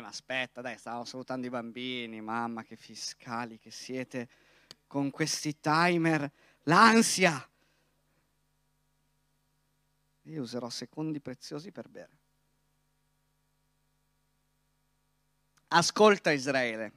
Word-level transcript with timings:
Vabbè, 0.00 0.02
ma 0.02 0.08
aspetta, 0.08 0.60
dai, 0.60 0.78
stavo 0.78 1.04
salutando 1.04 1.46
i 1.46 1.50
bambini, 1.50 2.20
mamma, 2.20 2.64
che 2.64 2.76
fiscali 2.76 3.58
che 3.58 3.70
siete 3.70 4.28
con 4.86 5.10
questi 5.10 5.60
timer, 5.60 6.30
l'ansia. 6.62 7.48
Io 10.22 10.42
userò 10.42 10.68
secondi 10.70 11.20
preziosi 11.20 11.70
per 11.70 11.88
bere. 11.88 12.18
Ascolta 15.68 16.32
Israele, 16.32 16.92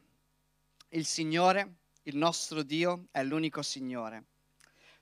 il 0.90 1.06
Signore, 1.06 1.76
il 2.04 2.16
nostro 2.16 2.64
Dio, 2.64 3.08
è 3.12 3.24
l'unico 3.24 3.62
Signore. 3.62 4.24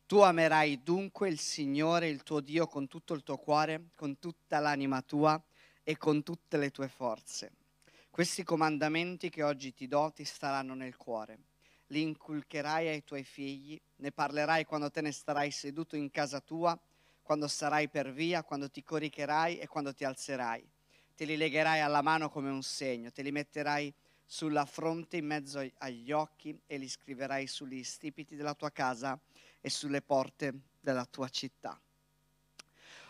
Tu 0.05 0.19
amerai 0.19 0.81
dunque 0.83 1.29
il 1.29 1.39
Signore, 1.39 2.09
il 2.09 2.23
tuo 2.23 2.41
Dio, 2.41 2.67
con 2.67 2.87
tutto 2.87 3.13
il 3.13 3.23
tuo 3.23 3.37
cuore, 3.37 3.89
con 3.95 4.19
tutta 4.19 4.59
l'anima 4.59 5.01
tua 5.01 5.41
e 5.83 5.97
con 5.97 6.23
tutte 6.23 6.57
le 6.57 6.71
tue 6.71 6.89
forze. 6.89 7.59
Questi 8.11 8.43
comandamenti 8.43 9.29
che 9.29 9.41
oggi 9.41 9.73
ti 9.73 9.87
do 9.87 10.11
ti 10.13 10.25
staranno 10.25 10.73
nel 10.73 10.97
cuore. 10.97 11.39
Li 11.87 12.01
inculcherai 12.01 12.89
ai 12.89 13.05
tuoi 13.05 13.23
figli, 13.23 13.79
ne 13.95 14.11
parlerai 14.11 14.65
quando 14.65 14.91
te 14.91 14.99
ne 14.99 15.13
starai 15.13 15.49
seduto 15.49 15.95
in 15.95 16.11
casa 16.11 16.41
tua, 16.41 16.77
quando 17.21 17.47
sarai 17.47 17.87
per 17.87 18.11
via, 18.11 18.43
quando 18.43 18.69
ti 18.69 18.83
coricherai 18.83 19.59
e 19.59 19.67
quando 19.67 19.93
ti 19.93 20.03
alzerai. 20.03 20.69
Te 21.15 21.23
li 21.23 21.37
legherai 21.37 21.79
alla 21.79 22.01
mano 22.01 22.29
come 22.29 22.49
un 22.49 22.61
segno, 22.63 23.11
te 23.11 23.21
li 23.21 23.31
metterai 23.31 23.93
sulla 24.25 24.65
fronte 24.65 25.15
in 25.15 25.25
mezzo 25.25 25.65
agli 25.77 26.11
occhi 26.11 26.59
e 26.67 26.77
li 26.77 26.89
scriverai 26.89 27.47
sugli 27.47 27.81
stipiti 27.81 28.35
della 28.35 28.55
tua 28.55 28.71
casa 28.71 29.17
e 29.61 29.69
sulle 29.69 30.01
porte 30.01 30.53
della 30.81 31.05
tua 31.05 31.29
città. 31.29 31.79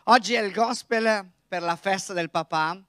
Oggi 0.03 0.36
è 0.36 0.42
il 0.42 0.53
gospel 0.53 1.28
per 1.47 1.64
la 1.64 1.75
festa 1.75 2.14
del 2.14 2.30
papà 2.30 2.86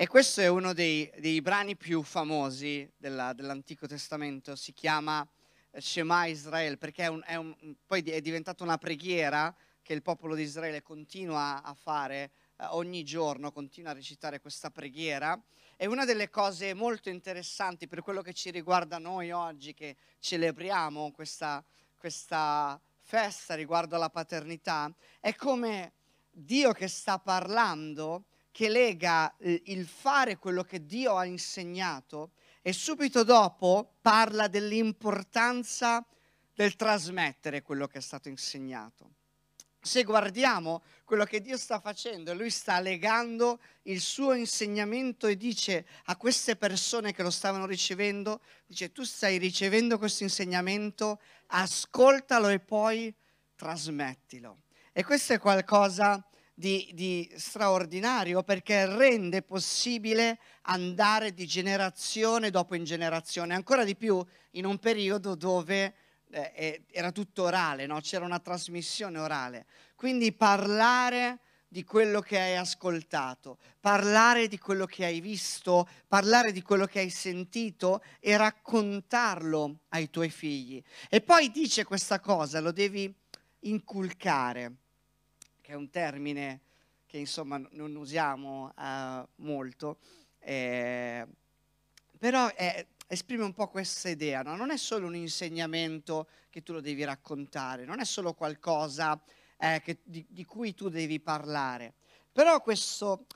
e 0.00 0.06
questo 0.06 0.40
è 0.40 0.46
uno 0.46 0.72
dei, 0.72 1.12
dei 1.18 1.42
brani 1.42 1.76
più 1.76 2.02
famosi 2.02 2.90
della, 2.96 3.34
dell'Antico 3.34 3.86
Testamento, 3.86 4.56
si 4.56 4.72
chiama 4.72 5.28
Shema 5.76 6.24
Israel 6.24 6.78
perché 6.78 7.02
è, 7.02 7.08
un, 7.08 7.22
è 7.22 7.34
un, 7.34 7.54
poi 7.84 8.00
è 8.04 8.22
diventata 8.22 8.64
una 8.64 8.78
preghiera 8.78 9.54
che 9.82 9.92
il 9.92 10.00
popolo 10.00 10.34
di 10.34 10.40
Israele 10.40 10.80
continua 10.80 11.62
a 11.62 11.74
fare 11.74 12.30
eh, 12.56 12.64
ogni 12.70 13.04
giorno, 13.04 13.52
continua 13.52 13.90
a 13.90 13.92
recitare 13.92 14.40
questa 14.40 14.70
preghiera. 14.70 15.38
E 15.76 15.86
una 15.86 16.06
delle 16.06 16.30
cose 16.30 16.72
molto 16.72 17.10
interessanti 17.10 17.86
per 17.86 18.00
quello 18.00 18.22
che 18.22 18.32
ci 18.32 18.50
riguarda 18.50 18.96
noi 18.96 19.32
oggi, 19.32 19.74
che 19.74 19.96
celebriamo 20.18 21.10
questa, 21.10 21.62
questa 21.98 22.80
festa 23.02 23.54
riguardo 23.54 23.96
alla 23.96 24.08
paternità, 24.08 24.90
è 25.20 25.34
come 25.34 25.92
Dio 26.30 26.72
che 26.72 26.88
sta 26.88 27.18
parlando 27.18 28.24
che 28.50 28.68
lega 28.68 29.36
eh, 29.36 29.62
il 29.66 29.86
fare 29.86 30.36
quello 30.36 30.62
che 30.62 30.84
Dio 30.84 31.16
ha 31.16 31.24
insegnato 31.24 32.32
e 32.62 32.72
subito 32.72 33.24
dopo 33.24 33.94
parla 34.00 34.48
dell'importanza 34.48 36.04
del 36.54 36.76
trasmettere 36.76 37.62
quello 37.62 37.86
che 37.86 37.98
è 37.98 38.02
stato 38.02 38.28
insegnato. 38.28 39.12
Se 39.82 40.04
guardiamo 40.04 40.82
quello 41.04 41.24
che 41.24 41.40
Dio 41.40 41.56
sta 41.56 41.80
facendo, 41.80 42.34
lui 42.34 42.50
sta 42.50 42.80
legando 42.80 43.60
il 43.84 44.02
suo 44.02 44.34
insegnamento 44.34 45.26
e 45.26 45.38
dice 45.38 45.86
a 46.04 46.16
queste 46.16 46.56
persone 46.56 47.14
che 47.14 47.22
lo 47.22 47.30
stavano 47.30 47.64
ricevendo, 47.64 48.42
dice 48.66 48.92
tu 48.92 49.04
stai 49.04 49.38
ricevendo 49.38 49.96
questo 49.96 50.22
insegnamento, 50.22 51.18
ascoltalo 51.46 52.48
e 52.48 52.60
poi 52.60 53.14
trasmettilo. 53.54 54.64
E 54.92 55.02
questo 55.02 55.32
è 55.32 55.38
qualcosa 55.38 56.22
di, 56.60 56.90
di, 56.92 57.32
straordinario 57.36 58.42
perché 58.42 58.84
rende 58.84 59.40
possibile 59.40 60.38
andare 60.62 61.32
di 61.32 61.46
generazione 61.46 62.50
dopo 62.50 62.74
in 62.74 62.84
generazione, 62.84 63.54
ancora 63.54 63.82
di 63.82 63.96
più 63.96 64.22
in 64.52 64.66
un 64.66 64.78
periodo 64.78 65.34
dove 65.34 65.94
eh, 66.30 66.84
era 66.92 67.12
tutto 67.12 67.44
orale, 67.44 67.86
no? 67.86 67.98
c'era 68.00 68.26
una 68.26 68.40
trasmissione 68.40 69.18
orale. 69.18 69.64
Quindi 69.94 70.32
parlare 70.32 71.40
di 71.66 71.82
quello 71.82 72.20
che 72.20 72.38
hai 72.38 72.56
ascoltato, 72.56 73.56
parlare 73.80 74.46
di 74.46 74.58
quello 74.58 74.84
che 74.84 75.06
hai 75.06 75.20
visto, 75.20 75.88
parlare 76.08 76.52
di 76.52 76.60
quello 76.60 76.84
che 76.84 76.98
hai 76.98 77.10
sentito 77.10 78.02
e 78.20 78.36
raccontarlo 78.36 79.78
ai 79.88 80.10
tuoi 80.10 80.28
figli. 80.28 80.82
E 81.08 81.22
poi 81.22 81.50
dice 81.50 81.84
questa 81.84 82.20
cosa, 82.20 82.60
lo 82.60 82.70
devi 82.70 83.10
inculcare 83.60 84.74
che 85.70 85.76
è 85.76 85.78
un 85.78 85.90
termine 85.90 86.60
che 87.06 87.18
insomma 87.18 87.56
non 87.70 87.94
usiamo 87.94 88.72
uh, 88.76 89.26
molto, 89.36 89.98
eh, 90.40 91.24
però 92.18 92.52
è, 92.54 92.84
esprime 93.06 93.44
un 93.44 93.52
po' 93.52 93.68
questa 93.68 94.08
idea, 94.08 94.42
no? 94.42 94.56
non 94.56 94.70
è 94.70 94.76
solo 94.76 95.06
un 95.06 95.14
insegnamento 95.14 96.28
che 96.50 96.62
tu 96.62 96.72
lo 96.72 96.80
devi 96.80 97.04
raccontare, 97.04 97.84
non 97.84 98.00
è 98.00 98.04
solo 98.04 98.34
qualcosa 98.34 99.20
eh, 99.58 99.80
che, 99.84 99.98
di, 100.02 100.26
di, 100.28 100.44
cui 100.44 100.74
tu 100.74 100.88
devi 100.88 101.20
parlare, 101.20 101.94
però 102.32 102.60
questo, 102.60 103.26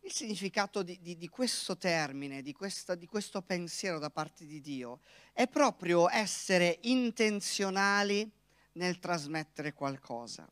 il 0.00 0.12
significato 0.12 0.82
di, 0.82 0.98
di, 1.00 1.16
di 1.16 1.28
questo 1.28 1.78
termine, 1.78 2.42
questa, 2.52 2.94
di 2.94 3.06
questo 3.06 3.40
pensiero 3.40 3.98
da 3.98 4.10
parte 4.10 4.44
di 4.44 4.60
Dio, 4.60 5.00
è 5.32 5.48
proprio 5.48 6.10
essere 6.10 6.78
intenzionali 6.82 8.30
nel 8.72 8.98
trasmettere 8.98 9.72
qualcosa 9.72 10.46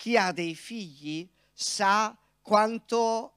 chi 0.00 0.16
ha 0.16 0.32
dei 0.32 0.54
figli 0.54 1.28
sa 1.52 2.16
quanto 2.40 3.34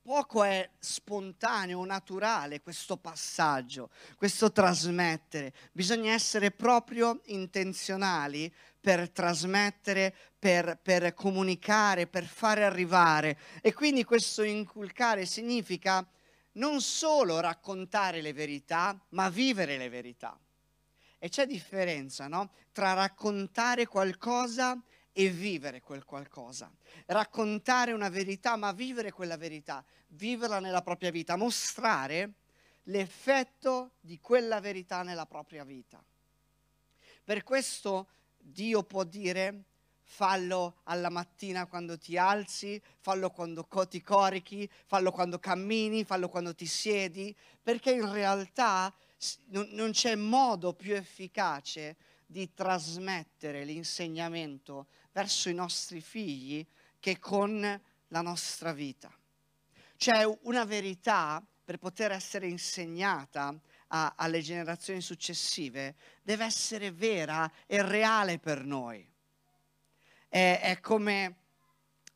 poco 0.00 0.44
è 0.44 0.70
spontaneo, 0.78 1.84
naturale 1.84 2.60
questo 2.60 2.96
passaggio, 2.96 3.90
questo 4.16 4.52
trasmettere. 4.52 5.52
Bisogna 5.72 6.12
essere 6.12 6.52
proprio 6.52 7.20
intenzionali 7.24 8.52
per 8.80 9.10
trasmettere, 9.10 10.14
per, 10.38 10.78
per 10.80 11.14
comunicare, 11.14 12.06
per 12.06 12.26
fare 12.26 12.62
arrivare. 12.62 13.36
E 13.60 13.72
quindi 13.72 14.04
questo 14.04 14.44
inculcare 14.44 15.26
significa 15.26 16.08
non 16.52 16.80
solo 16.80 17.40
raccontare 17.40 18.20
le 18.20 18.32
verità, 18.32 18.96
ma 19.08 19.28
vivere 19.30 19.76
le 19.78 19.88
verità. 19.88 20.38
E 21.18 21.28
c'è 21.28 21.44
differenza 21.44 22.28
no? 22.28 22.52
tra 22.70 22.92
raccontare 22.92 23.86
qualcosa 23.86 24.80
e 25.12 25.28
vivere 25.28 25.80
quel 25.80 26.04
qualcosa. 26.04 26.70
Raccontare 27.06 27.92
una 27.92 28.08
verità, 28.08 28.56
ma 28.56 28.72
vivere 28.72 29.12
quella 29.12 29.36
verità, 29.36 29.84
viverla 30.08 30.58
nella 30.58 30.82
propria 30.82 31.10
vita, 31.10 31.36
mostrare 31.36 32.32
l'effetto 32.84 33.92
di 34.00 34.18
quella 34.18 34.60
verità 34.60 35.02
nella 35.02 35.26
propria 35.26 35.64
vita. 35.64 36.02
Per 37.24 37.42
questo 37.42 38.08
Dio 38.38 38.82
può 38.82 39.04
dire 39.04 39.64
fallo 40.02 40.80
alla 40.84 41.08
mattina 41.08 41.66
quando 41.66 41.96
ti 41.96 42.18
alzi, 42.18 42.80
fallo 42.98 43.30
quando 43.30 43.66
ti 43.88 44.02
corichi, 44.02 44.68
fallo 44.86 45.10
quando 45.10 45.38
cammini, 45.38 46.04
fallo 46.04 46.28
quando 46.28 46.54
ti 46.54 46.66
siedi, 46.66 47.34
perché 47.62 47.92
in 47.92 48.12
realtà 48.12 48.92
non 49.48 49.90
c'è 49.92 50.16
modo 50.16 50.74
più 50.74 50.94
efficace 50.94 51.96
di 52.26 52.52
trasmettere 52.52 53.64
l'insegnamento 53.64 54.86
verso 55.12 55.48
i 55.48 55.54
nostri 55.54 56.00
figli 56.00 56.66
che 56.98 57.18
con 57.18 57.80
la 58.08 58.20
nostra 58.20 58.72
vita. 58.72 59.12
C'è 59.96 60.24
una 60.42 60.64
verità 60.64 61.44
per 61.64 61.78
poter 61.78 62.10
essere 62.12 62.48
insegnata 62.48 63.54
a, 63.88 64.14
alle 64.16 64.40
generazioni 64.40 65.00
successive, 65.00 65.94
deve 66.22 66.44
essere 66.44 66.90
vera 66.90 67.50
e 67.66 67.82
reale 67.82 68.38
per 68.38 68.64
noi. 68.64 69.08
È, 70.28 70.60
è 70.62 70.80
come, 70.80 71.36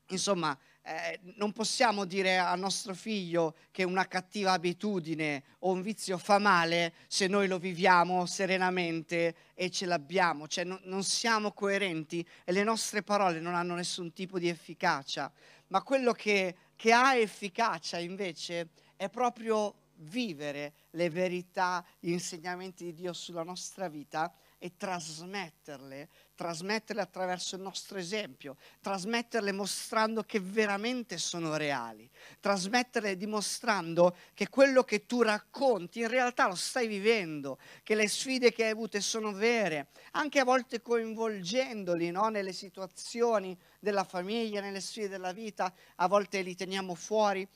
insomma, 0.08 0.58
eh, 0.87 1.19
non 1.35 1.53
possiamo 1.53 2.05
dire 2.05 2.38
al 2.38 2.61
nostro 2.61 2.94
figlio 2.94 3.56
che 3.73 3.83
una 3.83 4.06
cattiva 4.06 4.53
abitudine 4.53 5.43
o 5.61 5.73
un 5.73 5.83
vizio 5.83 6.17
fa 6.17 6.38
male 6.38 6.94
se 7.09 7.27
noi 7.27 7.49
lo 7.49 7.59
viviamo 7.59 8.25
serenamente 8.25 9.35
e 9.55 9.69
ce 9.69 9.85
l'abbiamo, 9.85 10.47
cioè 10.47 10.62
no, 10.62 10.79
non 10.85 11.03
siamo 11.03 11.50
coerenti 11.50 12.25
e 12.44 12.53
le 12.53 12.62
nostre 12.62 13.03
parole 13.03 13.41
non 13.41 13.56
hanno 13.56 13.75
nessun 13.75 14.12
tipo 14.12 14.38
di 14.38 14.49
efficacia, 14.49 15.31
ma 15.69 15.83
quello 15.83 16.12
che, 16.12 16.55
che 16.77 16.93
ha 16.93 17.17
efficacia 17.17 17.99
invece 17.99 18.69
è 18.94 19.09
proprio 19.09 19.75
vivere 19.97 20.73
le 20.91 21.11
verità, 21.11 21.85
gli 21.99 22.11
insegnamenti 22.11 22.85
di 22.85 22.94
Dio 22.94 23.12
sulla 23.12 23.43
nostra 23.43 23.89
vita 23.89 24.32
e 24.59 24.77
trasmetterle, 24.77 26.09
trasmetterle 26.37 27.03
attraverso 27.03 27.56
il 27.56 27.62
nostro 27.62 27.99
esempio, 27.99 28.56
trasmetterle 28.81 29.50
mostrando 29.50 30.23
che 30.23 30.38
veramente 30.38 31.19
sono 31.19 31.56
reali, 31.56 32.09
trasmetterle 32.38 33.17
dimostrando 33.17 34.15
che 34.35 34.49
quello 34.49 34.85
che 34.85 35.06
tu 35.06 35.23
racconti 35.23 36.00
in 36.00 36.09
realtà 36.09 36.47
lo 36.47 36.55
stai 36.55 36.87
vivendo, 36.87 37.59
che 37.83 37.97
le 37.97 38.06
sfide 38.06 38.53
che 38.53 38.65
hai 38.65 38.71
avute 38.71 39.00
sono 39.00 39.33
vere, 39.33 39.88
anche 40.12 40.38
a 40.38 40.44
volte 40.44 40.81
coinvolgendoli 40.81 42.11
no? 42.11 42.29
nelle 42.29 42.53
situazioni 42.53 43.59
della 43.81 44.05
famiglia, 44.05 44.61
nelle 44.61 44.81
sfide 44.81 45.09
della 45.09 45.32
vita, 45.32 45.73
a 45.97 46.06
volte 46.06 46.43
li 46.43 46.55
teniamo 46.55 46.94
fuori 46.94 47.49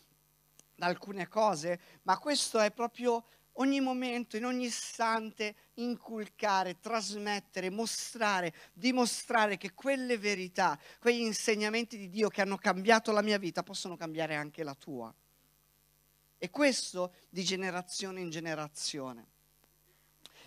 da 0.74 0.86
alcune 0.86 1.28
cose, 1.28 1.78
ma 2.02 2.18
questo 2.18 2.58
è 2.58 2.72
proprio 2.72 3.24
ogni 3.60 3.80
momento, 3.80 4.36
in 4.36 4.44
ogni 4.44 4.66
istante, 4.66 5.54
inculcare, 5.74 6.80
trasmettere, 6.80 7.70
mostrare, 7.70 8.52
dimostrare 8.72 9.56
che 9.56 9.72
quelle 9.72 10.18
verità, 10.18 10.78
quegli 10.98 11.20
insegnamenti 11.20 11.96
di 11.96 12.08
Dio 12.08 12.28
che 12.28 12.40
hanno 12.40 12.56
cambiato 12.56 13.12
la 13.12 13.22
mia 13.22 13.38
vita 13.38 13.62
possono 13.62 13.96
cambiare 13.96 14.34
anche 14.34 14.64
la 14.64 14.74
tua. 14.74 15.14
E 16.38 16.50
questo 16.50 17.14
di 17.28 17.44
generazione 17.44 18.20
in 18.20 18.30
generazione. 18.30 19.26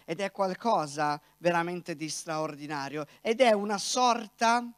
Ed 0.06 0.20
è 0.20 0.32
qualcosa 0.32 1.22
veramente 1.38 1.96
di 1.96 2.10
straordinario 2.10 3.06
ed 3.22 3.40
è 3.40 3.54
una 3.54 3.78
sorta 3.78 4.70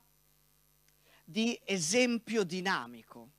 di 1.23 1.59
esempio 1.63 2.43
dinamico 2.43 3.29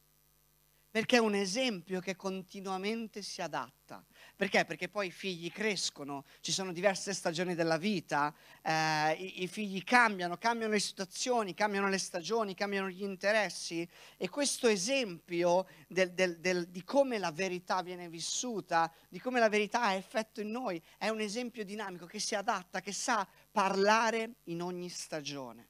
perché 0.97 1.17
è 1.17 1.21
un 1.21 1.35
esempio 1.35 2.01
che 2.01 2.17
continuamente 2.17 3.21
si 3.21 3.43
adatta. 3.43 4.03
Perché? 4.37 4.67
Perché 4.67 4.91
poi 4.91 5.07
i 5.07 5.11
figli 5.11 5.51
crescono, 5.51 6.27
ci 6.41 6.53
sono 6.53 6.71
diverse 6.71 7.15
stagioni 7.15 7.55
della 7.55 7.79
vita, 7.79 8.35
eh, 8.61 9.13
i, 9.13 9.45
i, 9.45 9.49
figli 9.49 9.83
cambiano, 9.83 10.37
cambiano 10.37 10.75
le 10.75 10.79
situazioni, 10.79 11.55
cambiano 11.55 11.89
le 11.89 11.97
stagioni, 11.97 12.55
cambiano 12.55 12.91
gli 12.91 13.03
interessi 13.03 13.89
e 14.19 14.29
questo 14.29 14.69
esempio 14.69 15.67
del, 15.89 16.13
del, 16.13 16.39
del, 16.39 16.69
di 16.69 16.85
come 16.85 17.17
la 17.17 17.33
verità 17.33 17.81
viene 17.81 18.11
vissuta, 18.11 18.93
di 19.09 19.19
come 19.21 19.41
la 19.41 19.49
verità 19.49 19.85
ha 19.85 19.95
effetto 19.95 20.43
in 20.43 20.51
noi, 20.51 20.83
è 20.99 21.09
un 21.09 21.21
esempio 21.21 21.65
dinamico 21.65 22.05
che 22.05 22.19
si 22.19 22.35
adatta, 22.35 22.83
che 22.83 22.93
sa 22.93 23.27
parlare 23.51 24.35
in 24.45 24.61
ogni 24.61 24.91
stagione. 24.91 25.69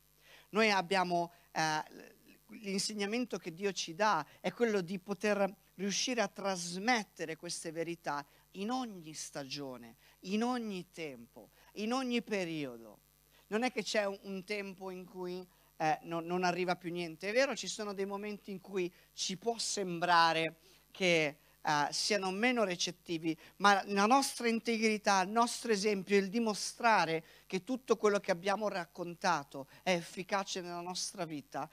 Noi 0.50 0.72
abbiamo... 0.72 1.32
Eh, 1.52 2.14
l'insegnamento 2.60 3.38
che 3.38 3.52
Dio 3.52 3.72
ci 3.72 3.94
dà 3.94 4.24
è 4.40 4.52
quello 4.52 4.80
di 4.80 5.00
poter 5.00 5.52
riuscire 5.74 6.22
a 6.22 6.28
trasmettere 6.28 7.36
queste 7.36 7.72
verità 7.72 8.24
in 8.60 8.70
ogni 8.70 9.14
stagione, 9.14 9.96
in 10.20 10.42
ogni 10.42 10.90
tempo, 10.90 11.50
in 11.74 11.92
ogni 11.92 12.22
periodo. 12.22 13.00
Non 13.48 13.62
è 13.62 13.70
che 13.70 13.82
c'è 13.82 14.04
un, 14.04 14.18
un 14.22 14.44
tempo 14.44 14.90
in 14.90 15.04
cui 15.04 15.46
eh, 15.76 15.98
non, 16.02 16.24
non, 16.26 16.44
arriva 16.44 16.76
più 16.76 16.90
niente, 16.90 17.28
è 17.28 17.32
vero, 17.32 17.54
ci 17.54 17.68
sono 17.68 17.92
dei 17.92 18.06
momenti 18.06 18.50
in 18.50 18.60
cui 18.60 18.92
ci 19.12 19.36
può 19.36 19.58
sembrare 19.58 20.58
che 20.90 21.38
eh, 21.60 21.88
siano 21.90 22.30
meno 22.30 22.64
recettivi, 22.64 23.36
ma 23.56 23.82
la 23.86 24.06
nostra 24.06 24.48
integrità, 24.48 25.22
il 25.22 25.30
nostro 25.30 25.72
esempio, 25.72 26.16
il 26.16 26.28
dimostrare 26.28 27.24
che 27.46 27.62
tutto 27.62 27.96
quello 27.96 28.20
che 28.20 28.30
abbiamo 28.30 28.68
raccontato 28.68 29.68
è 29.82 29.92
efficace 29.92 30.60
nella 30.60 30.80
nostra 30.80 31.24
vita, 31.24 31.68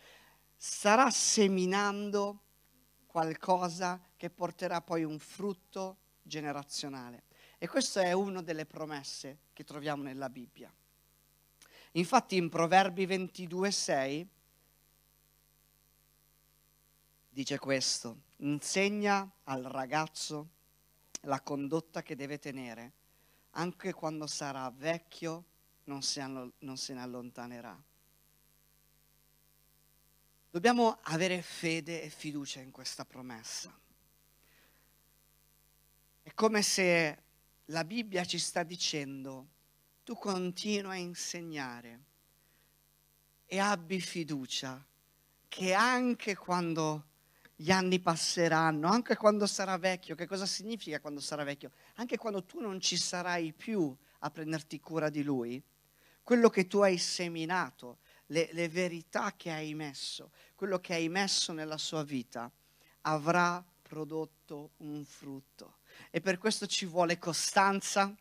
starà 0.55 1.09
seminando 1.09 2.41
qualcosa 3.05 4.01
che 4.17 4.29
porterà 4.29 4.81
poi 4.81 5.03
un 5.03 5.19
frutto 5.19 5.97
generazionale. 6.23 7.23
E 7.57 7.67
questa 7.67 8.01
è 8.01 8.11
una 8.13 8.41
delle 8.41 8.65
promesse 8.65 9.37
che 9.53 9.63
troviamo 9.63 10.03
nella 10.03 10.29
Bibbia. 10.29 10.73
Infatti 11.91 12.37
in 12.37 12.49
Proverbi 12.49 13.05
22,6 13.05 14.25
dice 17.29 17.59
questo, 17.59 18.21
insegna 18.37 19.29
al 19.43 19.63
ragazzo 19.63 20.49
la 21.21 21.39
condotta 21.41 22.01
che 22.01 22.15
deve 22.15 22.39
tenere, 22.39 22.91
anche 23.51 23.93
quando 23.93 24.27
sarà 24.27 24.69
vecchio 24.75 25.45
non 25.85 26.01
se 26.01 26.23
ne 26.23 27.01
allontanerà. 27.01 27.81
Dobbiamo 30.49 30.99
avere 31.03 31.41
fede 31.41 32.01
e 32.03 32.09
fiducia 32.09 32.59
in 32.59 32.71
questa 32.71 33.05
promessa. 33.05 33.75
Come 36.35 36.63
se 36.63 37.23
la 37.65 37.83
Bibbia 37.83 38.25
ci 38.25 38.39
sta 38.39 38.63
dicendo, 38.63 39.49
tu 40.03 40.15
continua 40.15 40.93
a 40.93 40.95
insegnare 40.95 41.99
e 43.45 43.59
abbi 43.59 44.01
fiducia 44.01 44.83
che 45.47 45.73
anche 45.73 46.35
quando 46.35 47.05
gli 47.55 47.69
anni 47.69 47.99
passeranno, 47.99 48.87
anche 48.87 49.15
quando 49.15 49.45
sarà 49.45 49.77
vecchio, 49.77 50.15
che 50.15 50.25
cosa 50.25 50.47
significa 50.47 50.99
quando 50.99 51.19
sarà 51.19 51.43
vecchio? 51.43 51.71
Anche 51.97 52.17
quando 52.17 52.43
tu 52.43 52.59
non 52.59 52.81
ci 52.81 52.97
sarai 52.97 53.53
più 53.53 53.95
a 54.19 54.31
prenderti 54.31 54.79
cura 54.79 55.09
di 55.09 55.21
lui, 55.21 55.61
quello 56.23 56.49
che 56.49 56.65
tu 56.65 56.79
hai 56.79 56.97
seminato, 56.97 57.99
le, 58.27 58.49
le 58.53 58.69
verità 58.69 59.33
che 59.35 59.51
hai 59.51 59.75
messo, 59.75 60.31
quello 60.55 60.79
che 60.79 60.95
hai 60.95 61.09
messo 61.09 61.53
nella 61.53 61.77
sua 61.77 62.03
vita, 62.03 62.51
avrà 63.01 63.63
prodotto 63.83 64.71
un 64.77 65.05
frutto. 65.05 65.75
E 66.09 66.21
per 66.21 66.37
questo 66.37 66.67
ci 66.67 66.85
vuole 66.85 67.17
costanza, 67.17 68.15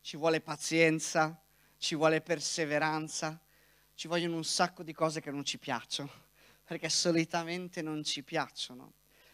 ci 0.00 0.16
vuole 0.16 0.40
pazienza, 0.40 1.38
ci 1.78 1.94
vuole 1.94 2.20
perseveranza, 2.20 3.38
ci 3.94 4.08
vogliono 4.08 4.36
un 4.36 4.44
sacco 4.44 4.82
di 4.82 4.92
cose 4.92 5.20
che 5.20 5.30
non 5.30 5.44
ci 5.44 5.58
piacciono, 5.58 6.10
perché 6.64 6.88
solitamente 6.88 7.82
non 7.82 8.02
ci 8.02 8.22
piacciono. 8.22 8.92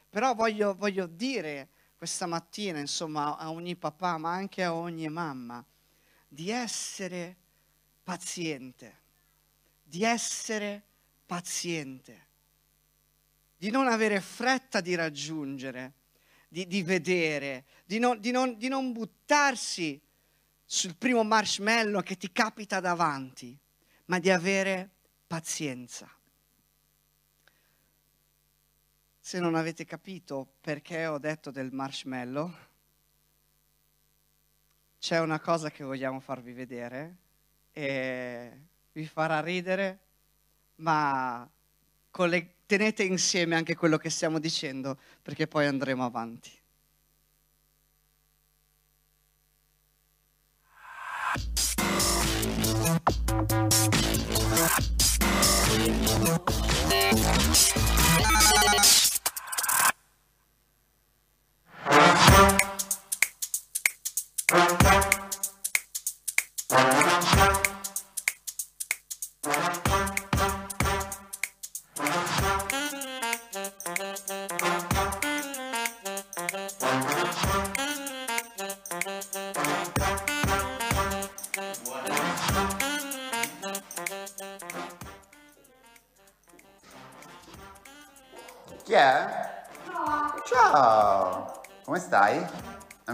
Però 0.09 0.35
voglio, 0.35 0.75
voglio 0.75 1.07
dire 1.07 1.69
questa 1.97 2.27
mattina, 2.27 2.79
insomma, 2.79 3.37
a 3.37 3.51
ogni 3.51 3.77
papà, 3.77 4.19
ma 4.19 4.33
anche 4.33 4.63
a 4.63 4.75
ogni 4.75 5.09
mamma, 5.09 5.65
di 6.29 6.51
essere 6.51 7.37
paziente 8.03 9.05
di 9.89 10.03
essere 10.03 10.83
paziente, 11.25 12.27
di 13.57 13.71
non 13.71 13.87
avere 13.87 14.21
fretta 14.21 14.81
di 14.81 14.97
raggiungere, 14.97 15.93
di, 16.49 16.67
di 16.67 16.83
vedere, 16.83 17.65
di 17.85 17.99
non, 17.99 18.21
di, 18.21 18.31
non, 18.31 18.57
di 18.57 18.69
non 18.69 18.93
buttarsi 18.93 20.01
sul 20.65 20.97
primo 20.97 21.23
marshmallow 21.23 22.03
che 22.03 22.17
ti 22.17 22.33
capita 22.33 22.81
davanti, 22.81 23.57
ma 24.07 24.19
di 24.19 24.31
avere 24.31 24.91
pazienza. 25.27 26.11
Se 29.19 29.41
non 29.41 29.55
avete 29.55 29.85
capito 29.85 30.55
perché 30.61 31.07
ho 31.07 31.19
detto 31.19 31.51
del 31.51 31.73
marshmallow, 31.73 32.55
c'è 34.99 35.21
una 35.21 35.41
cosa 35.41 35.71
che 35.71 35.85
vogliamo 35.85 36.21
farvi 36.21 36.53
vedere 36.53 37.17
e 37.73 38.61
vi 38.93 39.07
farà 39.07 39.41
ridere, 39.41 39.99
ma 40.77 41.49
tenete 42.67 43.03
insieme 43.05 43.57
anche 43.57 43.75
quello 43.75 43.97
che 43.97 44.11
stiamo 44.11 44.39
dicendo 44.39 44.99
perché 45.23 45.47
poi 45.47 45.67
andremo 45.67 46.05
avanti. 46.05 46.51
stai? 53.77 54.16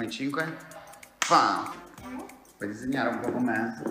Dammi 0.02 0.10
5. 0.10 0.56
Pam. 1.28 1.72
Puoi 2.56 2.68
disegnare 2.68 3.08
un 3.10 3.20
po' 3.20 3.30
con 3.30 3.44
me? 3.44 3.82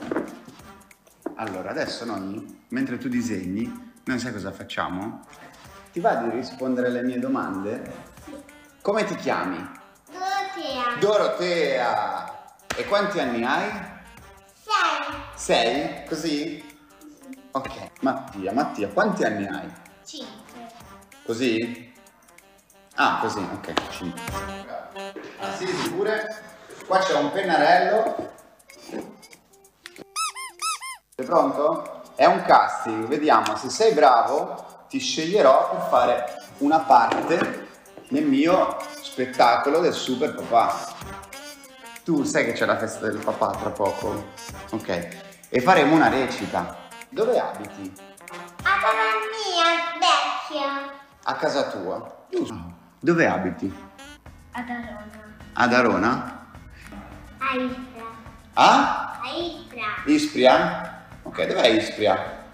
Allora, 1.36 1.70
adesso 1.70 2.04
noi, 2.04 2.64
mentre 2.70 2.98
tu 2.98 3.08
disegni, 3.08 3.94
noi 4.04 4.20
sai 4.20 4.34
cosa 4.34 4.52
facciamo? 4.52 5.26
Ti 5.94 6.00
va 6.02 6.16
di 6.16 6.32
rispondere 6.32 6.88
alle 6.88 7.04
mie 7.04 7.18
domande? 7.18 7.94
Come 8.82 9.06
ti 9.06 9.16
chiami? 9.16 9.58
Dorotea. 10.12 10.98
Dorotea! 11.00 12.56
E 12.76 12.86
quanti 12.86 13.20
anni 13.20 13.46
hai? 13.46 13.70
Sei. 14.54 15.16
Sei? 15.36 16.06
Così? 16.08 16.78
Ok. 17.52 17.90
Mattia, 18.02 18.52
Mattia, 18.52 18.90
quanti 18.90 19.24
anni 19.24 19.48
hai? 19.48 19.72
Cinque. 20.04 20.72
Così? 21.24 21.94
Ah, 22.96 23.20
così, 23.22 23.40
ok, 23.40 23.90
5 23.90 24.51
assisi 25.62 25.92
pure. 25.92 26.36
Qua 26.88 27.00
c'è 27.00 27.16
un 27.18 27.32
pennarello. 27.32 28.30
Sei 31.16 31.26
pronto? 31.26 32.02
È 32.16 32.26
un 32.26 32.42
casting, 32.44 33.08
vediamo 33.08 33.56
se 33.56 33.70
sei 33.70 33.94
bravo 33.94 34.86
ti 34.90 35.00
sceglierò 35.00 35.70
per 35.70 35.88
fare 35.90 36.44
una 36.60 36.80
parte 36.80 37.68
nel 38.10 38.26
mio 38.26 38.78
spettacolo 39.02 39.80
del 39.80 39.94
super 39.94 40.36
papà. 40.36 41.00
Tu 42.04 42.24
sai 42.24 42.46
che 42.46 42.54
c'è 42.54 42.66
la 42.66 42.78
festa 42.78 43.08
del 43.08 43.18
papà 43.18 43.52
tra 43.52 43.70
poco? 43.70 44.26
Ok. 44.72 45.20
E 45.50 45.62
faremo 45.62 45.96
una 45.96 46.10
recita. 46.10 46.76
Dove 47.10 47.40
abiti? 47.40 47.94
A 48.64 48.80
casa 48.80 49.12
mia, 49.32 50.00
vecchia. 50.00 50.92
A 51.24 51.36
casa 51.36 51.70
tua. 51.70 52.26
Giusto. 52.30 52.56
Dove 53.00 53.28
abiti? 53.28 53.74
Ad 54.52 54.70
Arona. 54.70 55.31
Ad 55.54 55.74
Arona? 55.74 56.48
A 57.40 57.56
Istra. 57.56 58.06
A? 58.54 59.20
A 59.22 59.30
Istra. 59.36 60.04
Ispria? 60.06 61.04
Ok, 61.24 61.46
dov'è 61.46 61.68
Ispria? 61.68 62.46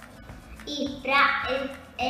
Istra 0.65 1.45
è, 1.45 1.69
è, 1.95 2.03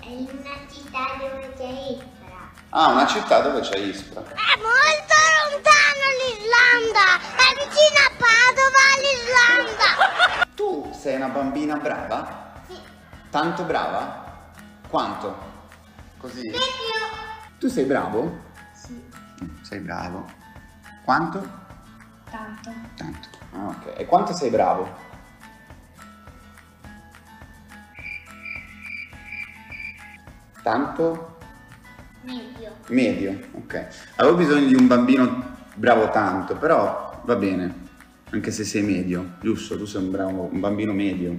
è 0.00 0.06
una 0.06 0.56
città 0.72 1.16
dove 1.18 1.52
c'è 1.56 1.66
Istra. 1.90 2.50
Ah, 2.70 2.88
una 2.88 3.06
città 3.06 3.40
dove 3.40 3.60
c'è 3.60 3.78
Ispra. 3.78 4.20
È 4.20 4.56
molto 4.62 5.16
lontano 5.50 6.06
l'Islanda! 6.22 7.18
È 7.34 7.48
vicino 7.58 7.98
a 8.06 8.10
Padova 8.16 8.84
l'Islanda! 9.02 10.46
Tu 10.54 10.92
sei 10.96 11.16
una 11.16 11.28
bambina 11.28 11.76
brava? 11.76 12.52
Sì. 12.68 12.78
Tanto 13.30 13.64
brava? 13.64 14.52
Quanto? 14.88 15.36
Così? 16.18 16.42
Più. 16.48 16.58
Tu 17.58 17.68
sei 17.68 17.84
bravo? 17.84 18.46
Sì. 19.38 19.50
Sei 19.62 19.78
bravo. 19.78 20.28
Quanto? 21.04 21.66
Tanto. 22.30 22.72
Tanto. 22.96 23.28
Ah, 23.52 23.68
ok. 23.68 23.94
E 23.96 24.06
quanto 24.06 24.32
sei 24.34 24.50
bravo? 24.50 25.06
Tanto? 30.62 31.38
Meglio. 32.22 32.76
Medio, 32.88 33.48
ok. 33.52 33.86
Avevo 34.16 34.36
bisogno 34.36 34.66
di 34.66 34.74
un 34.74 34.86
bambino 34.86 35.56
bravo 35.74 36.10
tanto, 36.10 36.56
però 36.56 37.22
va 37.24 37.36
bene. 37.36 37.86
Anche 38.30 38.50
se 38.50 38.64
sei 38.64 38.82
medio, 38.82 39.36
giusto? 39.40 39.78
Tu 39.78 39.86
sei 39.86 40.02
un, 40.02 40.10
bravo, 40.10 40.48
un 40.52 40.60
bambino 40.60 40.92
medio. 40.92 41.36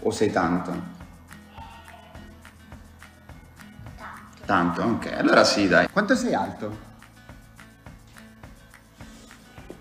O 0.00 0.10
sei 0.10 0.32
tanto? 0.32 0.89
Tanto. 4.50 4.82
Ok. 4.82 5.12
Allora 5.16 5.44
sì, 5.44 5.68
dai. 5.68 5.88
Quanto 5.88 6.16
sei 6.16 6.34
alto? 6.34 6.76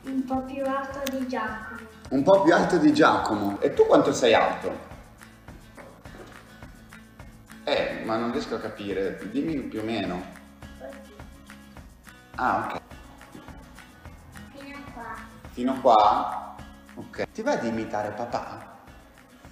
Un 0.03 0.23
po' 0.25 0.43
più 0.43 0.63
alto 0.63 1.17
di 1.17 1.27
Giacomo. 1.27 1.79
Un 2.09 2.21
po' 2.21 2.43
più 2.43 2.53
alto 2.53 2.77
di 2.77 2.93
Giacomo. 2.93 3.59
E 3.61 3.73
tu 3.73 3.87
quanto 3.87 4.13
sei 4.13 4.35
alto? 4.35 4.77
Eh, 7.63 8.03
ma 8.05 8.17
non 8.17 8.31
riesco 8.31 8.57
a 8.57 8.59
capire. 8.59 9.17
Dimmi 9.31 9.55
più 9.61 9.79
o 9.79 9.83
meno. 9.83 10.23
Ah, 12.35 12.69
ok. 12.69 12.81
Fino 14.53 14.75
a 14.75 14.91
qua. 14.93 15.15
Fino 15.49 15.81
qua? 15.81 16.55
Ok. 16.93 17.31
Ti 17.31 17.41
va 17.41 17.55
di 17.55 17.69
imitare 17.69 18.11
papà? 18.11 18.77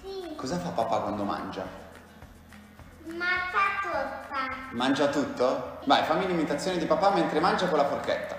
Sì. 0.00 0.32
Cosa 0.36 0.58
fa 0.58 0.68
papà 0.68 1.00
quando 1.00 1.24
mangia? 1.24 1.87
Ma 3.16 3.26
fa 3.50 3.80
tutta. 3.82 4.54
Mangia 4.72 5.08
tutto? 5.08 5.80
Vai, 5.86 6.04
fammi 6.04 6.26
l'imitazione 6.26 6.78
di 6.78 6.86
papà 6.86 7.10
mentre 7.10 7.40
mangia 7.40 7.68
con 7.68 7.78
la 7.78 7.86
forchetta. 7.86 8.36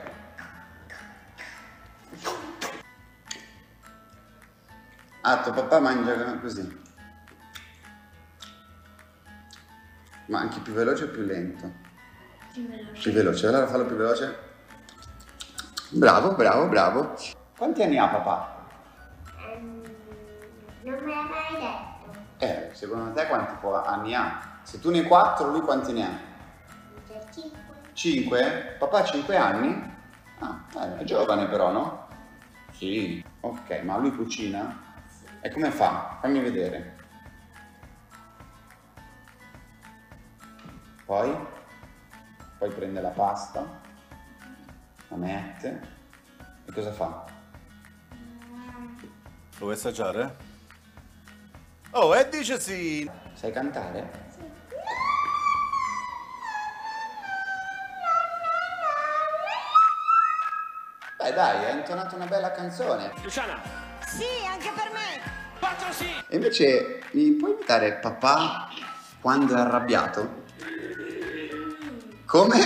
Ah, 5.22 5.42
tuo 5.42 5.52
papà 5.52 5.80
mangia 5.80 6.38
così. 6.40 6.88
Ma 10.28 10.40
anche 10.40 10.60
più 10.60 10.74
veloce 10.74 11.06
o 11.06 11.10
più 11.10 11.24
lento? 11.24 11.72
Più 12.54 12.68
veloce. 12.68 13.02
Più 13.02 13.12
veloce, 13.12 13.48
allora 13.48 13.68
fallo 13.68 13.86
più 13.86 13.96
veloce. 13.96 14.38
Bravo, 15.90 16.34
bravo, 16.34 16.68
bravo. 16.68 17.16
Quanti 17.58 17.82
anni 17.82 17.98
ha 17.98 18.08
papà? 18.08 18.66
Ehm, 19.40 19.82
non 20.84 21.04
me 21.04 21.14
l'ha 21.14 21.22
mai 21.24 21.54
detto. 21.54 22.20
Eh, 22.38 22.70
secondo 22.74 23.12
te 23.12 23.26
quanti 23.28 23.54
anni 23.86 24.14
ha? 24.14 24.59
Se 24.70 24.80
tu 24.80 24.92
ne 24.92 25.00
hai 25.00 25.06
quattro, 25.08 25.50
lui 25.50 25.62
quanti 25.62 25.92
ne 25.94 26.06
ha? 26.06 26.12
C'è 27.08 27.26
5. 27.34 27.60
5? 27.94 28.76
Papà 28.78 29.00
ha 29.00 29.04
5 29.04 29.36
anni? 29.36 29.94
Ah, 30.38 30.64
è 30.96 31.04
giovane 31.06 31.48
però, 31.48 31.72
no? 31.72 32.08
Sì. 32.74 33.26
Ok, 33.40 33.82
ma 33.82 33.98
lui 33.98 34.16
cucina? 34.16 34.80
E 35.42 35.50
come 35.50 35.72
fa? 35.72 36.20
Fammi 36.22 36.40
vedere. 36.40 36.98
Poi? 41.04 41.36
Poi 42.60 42.70
prende 42.70 43.02
la 43.02 43.10
pasta, 43.10 43.66
la 45.08 45.16
mette 45.16 45.82
e 46.66 46.72
cosa 46.72 46.92
fa? 46.92 47.26
Lo 48.12 49.66
vuoi 49.66 49.74
assaggiare? 49.74 50.36
Oh, 51.90 52.16
e 52.16 52.30
dice 52.30 52.60
sì! 52.60 53.10
Sai 53.34 53.52
cantare? 53.52 54.28
Dai, 61.40 61.66
hai 61.66 61.78
intonato 61.78 62.16
una 62.18 62.26
bella 62.26 62.52
canzone. 62.52 63.14
Luciana, 63.24 63.62
Sì, 64.06 64.26
anche 64.46 64.72
per 64.76 64.92
me. 64.92 65.22
4 65.58 65.92
sì! 65.94 66.06
E 66.28 66.36
invece 66.36 67.02
mi 67.12 67.32
puoi 67.32 67.54
imitare 67.54 67.94
papà 67.94 68.68
quando 69.22 69.56
è 69.56 69.60
arrabbiato? 69.60 70.44
Come? 72.26 72.58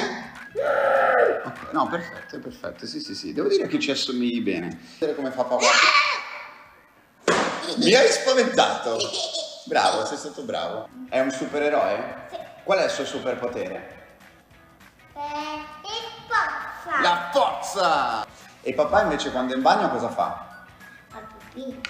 Ok, 1.45 1.71
no, 1.71 1.87
perfetto, 1.87 2.39
perfetto, 2.39 2.87
sì, 2.87 2.99
sì, 2.99 3.13
sì. 3.13 3.31
Devo 3.31 3.47
dire 3.47 3.67
che 3.67 3.79
ci 3.79 3.91
assomigli 3.91 4.41
bene. 4.41 4.75
Vedere 4.97 5.15
come 5.15 5.29
fa 5.29 5.43
papà. 5.43 5.65
Mi 7.77 7.93
hai 7.93 8.07
spaventato. 8.07 8.97
Bravo, 9.65 10.05
sei 10.05 10.17
stato 10.17 10.43
bravo. 10.43 10.89
È 11.09 11.19
un 11.19 11.29
supereroe? 11.29 12.61
Qual 12.63 12.79
è 12.79 12.85
il 12.85 12.89
suo 12.89 13.05
superpotere? 13.05 14.07
Eh, 15.13 15.19
il 15.19 16.25
pozza. 16.27 17.01
La 17.01 17.29
forza! 17.31 18.32
E 18.65 18.73
papà 18.73 19.01
invece 19.01 19.29
quando 19.31 19.53
è 19.53 19.57
in 19.57 19.61
bagno 19.61 19.89
cosa 19.89 20.07
fa? 20.09 20.63
La 21.11 21.19
pupita. 21.19 21.89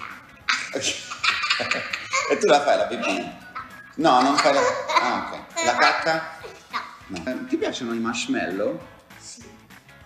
e 2.32 2.38
tu 2.40 2.48
la 2.48 2.62
fai 2.62 2.78
la 2.78 2.86
pipì? 2.86 3.32
No, 3.96 4.22
non 4.22 4.36
fai 4.36 4.54
la... 4.56 4.60
Ah, 5.02 5.30
ok. 5.32 5.66
La 5.66 5.76
cacca? 5.76 6.24
No. 7.08 7.22
No. 7.24 7.32
Eh, 7.32 7.46
Ti 7.46 7.58
piacciono 7.58 7.94
i 7.94 8.00
marshmallow? 8.00 8.80
Sì. 9.20 9.44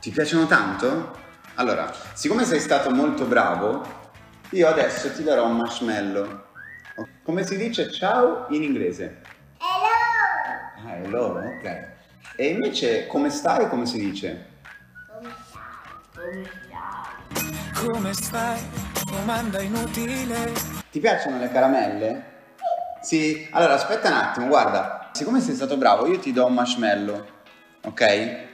Ti 0.01 0.12
piacciono 0.12 0.45
tanto? 0.45 1.15
Allora, 1.55 1.89
siccome 2.13 2.43
sei 2.43 2.59
stato 2.59 2.89
molto 2.89 3.24
bravo, 3.24 4.12
io 4.50 4.67
adesso 4.67 5.12
ti 5.13 5.24
darò 5.24 5.45
un 5.45 5.55
marshmallow. 5.55 6.43
Come 7.24 7.45
si 7.45 7.55
dice 7.55 7.89
ciao 7.91 8.47
in 8.50 8.63
inglese? 8.63 9.21
Hello. 9.57 10.86
Ah, 10.86 11.07
loro, 11.07 11.39
ok. 11.39 11.88
E 12.36 12.45
invece 12.47 13.07
come 13.07 13.29
stai, 13.29 13.69
come 13.69 13.86
si 13.86 13.97
dice? 13.97 14.55
Come 17.74 18.13
stai? 18.13 18.60
Come? 19.05 19.19
Domanda 19.19 19.62
inutile. 19.62 20.51
Ti 20.91 21.00
piacciono 21.00 21.39
le 21.39 21.50
caramelle? 21.50 22.36
Sì. 23.01 23.48
Allora, 23.51 23.75
aspetta 23.75 24.10
un 24.10 24.15
attimo, 24.15 24.48
guarda. 24.48 25.10
Siccome 25.13 25.39
sei 25.39 25.55
stato 25.55 25.77
bravo, 25.77 26.05
io 26.05 26.19
ti 26.19 26.34
do 26.34 26.46
un 26.46 26.53
marshmallow, 26.53 27.25
ok? 27.86 28.46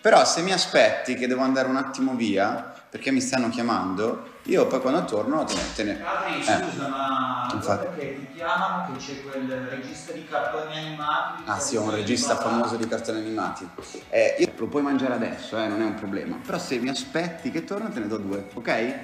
Però 0.00 0.24
se 0.24 0.42
mi 0.42 0.52
aspetti 0.52 1.14
che 1.14 1.26
devo 1.26 1.42
andare 1.42 1.68
un 1.68 1.76
attimo 1.76 2.14
via, 2.14 2.72
perché 2.96 3.10
mi 3.10 3.20
stanno 3.20 3.50
chiamando, 3.50 4.38
io 4.44 4.66
poi 4.66 4.80
quando 4.80 5.04
torno 5.04 5.44
te 5.44 5.54
ne... 5.54 5.60
Te 5.74 5.82
ne... 5.84 6.02
Adri, 6.02 6.40
eh. 6.40 6.70
scusa, 6.70 6.88
ma 6.88 7.50
Infatti. 7.52 7.98
che 7.98 8.16
ti 8.18 8.32
chiamano 8.36 8.90
che 8.90 8.98
c'è 8.98 9.22
quel 9.22 9.50
regista 9.68 10.12
di 10.12 10.26
cartoni 10.26 10.78
animati. 10.78 11.42
Ah 11.44 11.58
sì, 11.58 11.76
ho 11.76 11.82
un 11.82 11.90
regista 11.90 12.36
famoso 12.36 12.76
di 12.76 12.88
cartoni 12.88 13.18
animati. 13.18 13.68
Eh, 14.08 14.36
io 14.38 14.50
lo 14.56 14.66
puoi 14.68 14.82
mangiare 14.82 15.12
adesso, 15.12 15.58
eh, 15.58 15.66
non 15.66 15.82
è 15.82 15.84
un 15.84 15.94
problema. 15.94 16.38
Però 16.42 16.58
se 16.58 16.78
mi 16.78 16.88
aspetti 16.88 17.50
che 17.50 17.64
torno 17.64 17.90
te 17.90 18.00
ne 18.00 18.06
do 18.06 18.16
due, 18.16 18.48
ok? 18.54 18.94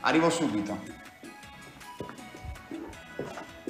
Arrivo 0.00 0.30
subito. 0.30 1.02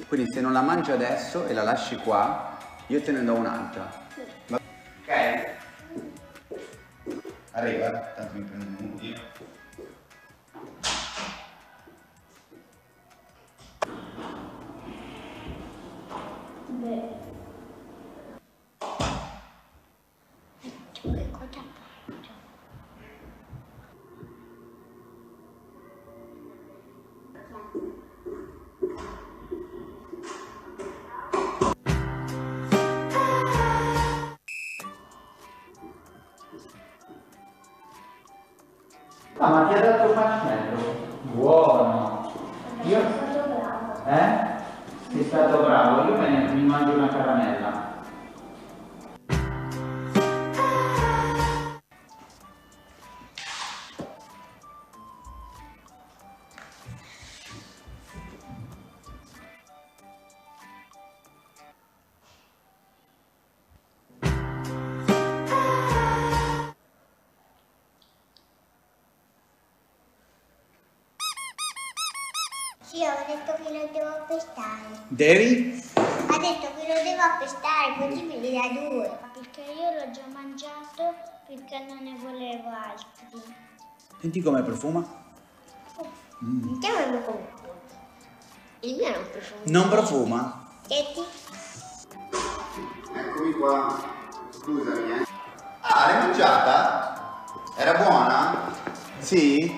Quindi 0.07 0.31
se 0.31 0.40
non 0.40 0.52
la 0.52 0.62
mangi 0.62 0.93
adesso 0.93 1.47
e 1.47 1.52
la 1.52 1.64
lasci 1.64 1.97
qua, 1.97 2.59
io 2.87 3.02
te 3.02 3.11
ne 3.11 3.25
do 3.25 3.35
un'altra. 3.35 3.90
Ok? 4.50 5.52
Arriva, 7.50 7.88
tanto 7.90 8.38
mi 8.38 8.43
prendo 8.43 8.83
un 8.83 8.99
io. 9.00 9.33
A 39.40 39.50
magia 39.50 39.83
da 39.83 39.93
tłumacznego. 39.99 40.93
Devi? 75.14 75.80
Ha 75.94 76.38
detto 76.38 76.73
che 76.75 76.88
lo 76.88 77.02
devo 77.04 77.23
appestare, 77.23 77.94
così 78.00 78.23
me 78.25 78.37
ne 78.37 78.50
dà 78.50 78.68
due. 78.68 79.18
Perché 79.33 79.61
io 79.61 79.90
l'ho 79.92 80.11
già 80.11 80.23
mangiato 80.33 81.14
perché 81.47 81.85
non 81.87 82.02
ne 82.02 82.16
volevo 82.21 82.68
altri. 82.68 83.40
Senti 84.21 84.42
come 84.42 84.64
profuma? 84.64 85.06
Mettiamolo 86.40 87.21
con 87.21 87.47
Il 88.80 88.97
mio 88.97 89.11
non 89.11 89.30
profuma. 89.30 89.62
Non 89.66 89.88
profuma? 89.88 90.68
Senti? 90.88 91.25
Eccomi 93.14 93.52
qua. 93.52 94.02
Scusami, 94.50 95.12
eh. 95.12 95.26
Ah, 95.83 96.06
l'hai 96.09 96.26
mangiata? 96.26 97.44
Era 97.76 97.94
buona? 98.02 98.73
Sì? 99.21 99.73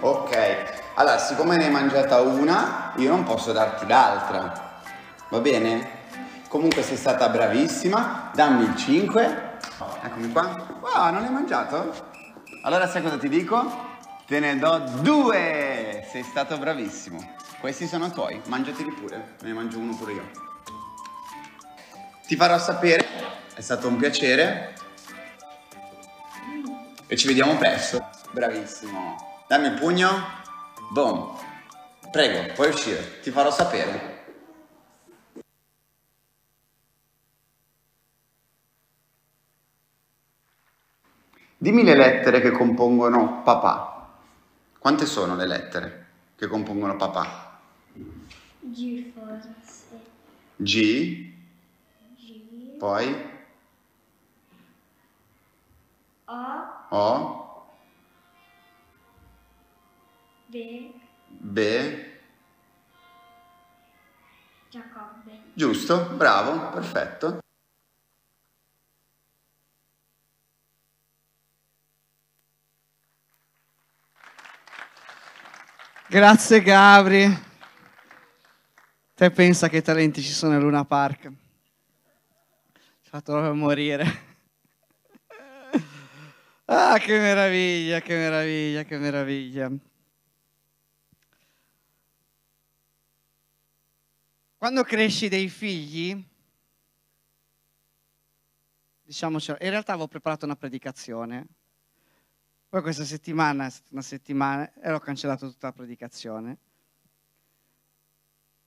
Ok. 0.00 0.73
Allora, 0.96 1.18
siccome 1.18 1.56
ne 1.56 1.64
hai 1.64 1.70
mangiata 1.72 2.20
una, 2.20 2.92
io 2.96 3.08
non 3.10 3.24
posso 3.24 3.50
darti 3.50 3.84
l'altra. 3.84 4.80
Va 5.28 5.40
bene? 5.40 6.02
Comunque 6.46 6.82
sei 6.82 6.96
stata 6.96 7.28
bravissima. 7.28 8.30
Dammi 8.32 8.62
il 8.62 8.76
5. 8.76 9.58
Eccomi 10.02 10.30
qua. 10.30 10.78
Wow, 10.80 11.12
non 11.12 11.22
l'hai 11.22 11.32
mangiato? 11.32 12.12
Allora 12.62 12.86
sai 12.86 13.02
cosa 13.02 13.18
ti 13.18 13.28
dico? 13.28 13.92
Te 14.24 14.38
ne 14.38 14.56
do 14.56 14.78
due! 15.00 16.06
Sei 16.12 16.22
stato 16.22 16.58
bravissimo. 16.58 17.18
Questi 17.58 17.88
sono 17.88 18.10
tuoi, 18.10 18.40
mangiateli 18.46 18.92
pure. 18.92 19.34
Me 19.40 19.48
ne 19.48 19.52
mangio 19.52 19.78
uno 19.78 19.96
pure 19.96 20.12
io. 20.12 20.30
Ti 22.24 22.36
farò 22.36 22.56
sapere, 22.56 23.04
è 23.54 23.60
stato 23.60 23.88
un 23.88 23.96
piacere. 23.96 24.74
E 27.08 27.16
ci 27.16 27.26
vediamo 27.26 27.56
presto. 27.56 28.10
Bravissimo. 28.30 29.42
Dammi 29.48 29.66
il 29.66 29.74
pugno. 29.74 30.42
Boom. 30.90 31.38
Prego, 32.10 32.52
puoi 32.54 32.68
uscire. 32.68 33.20
Ti 33.20 33.30
farò 33.30 33.50
sapere. 33.50 34.12
Dimmi 41.56 41.82
le 41.82 41.96
lettere 41.96 42.40
che 42.40 42.50
compongono 42.50 43.42
papà. 43.42 44.10
Quante 44.78 45.06
sono 45.06 45.34
le 45.34 45.46
lettere 45.46 46.06
che 46.36 46.46
compongono 46.46 46.96
papà? 46.96 47.58
G 48.60 49.12
forse. 49.12 49.52
G, 50.56 51.32
G. 52.16 52.76
poi 52.78 53.32
O. 56.26 56.86
O, 56.90 57.43
B. 60.54 60.92
B, 61.26 61.58
Giacobbe. 64.68 65.32
giusto? 65.52 66.10
Bravo, 66.14 66.70
perfetto. 66.70 67.40
Grazie 76.06 76.62
Gabri. 76.62 77.36
Te 79.12 79.30
pensa 79.32 79.68
che 79.68 79.82
talenti 79.82 80.22
ci 80.22 80.30
sono 80.30 80.54
a 80.54 80.60
Luna 80.60 80.84
Park. 80.84 81.22
Ci 81.22 81.30
ha 83.06 83.10
fatto 83.10 83.32
proprio 83.32 83.54
morire. 83.54 84.32
Ah, 86.66 86.96
che 87.00 87.18
meraviglia, 87.18 88.00
che 88.00 88.14
meraviglia, 88.14 88.84
che 88.84 88.98
meraviglia. 88.98 89.72
Quando 94.64 94.82
cresci 94.82 95.28
dei 95.28 95.50
figli, 95.50 96.26
diciamocelo, 99.02 99.58
in 99.60 99.68
realtà 99.68 99.92
avevo 99.92 100.08
preparato 100.08 100.46
una 100.46 100.56
predicazione, 100.56 101.46
poi 102.70 102.80
questa 102.80 103.04
settimana 103.04 103.70
una 103.90 104.00
settimana 104.00 104.72
e 104.80 104.90
ho 104.90 104.98
cancellato 105.00 105.50
tutta 105.50 105.66
la 105.66 105.74
predicazione. 105.74 106.56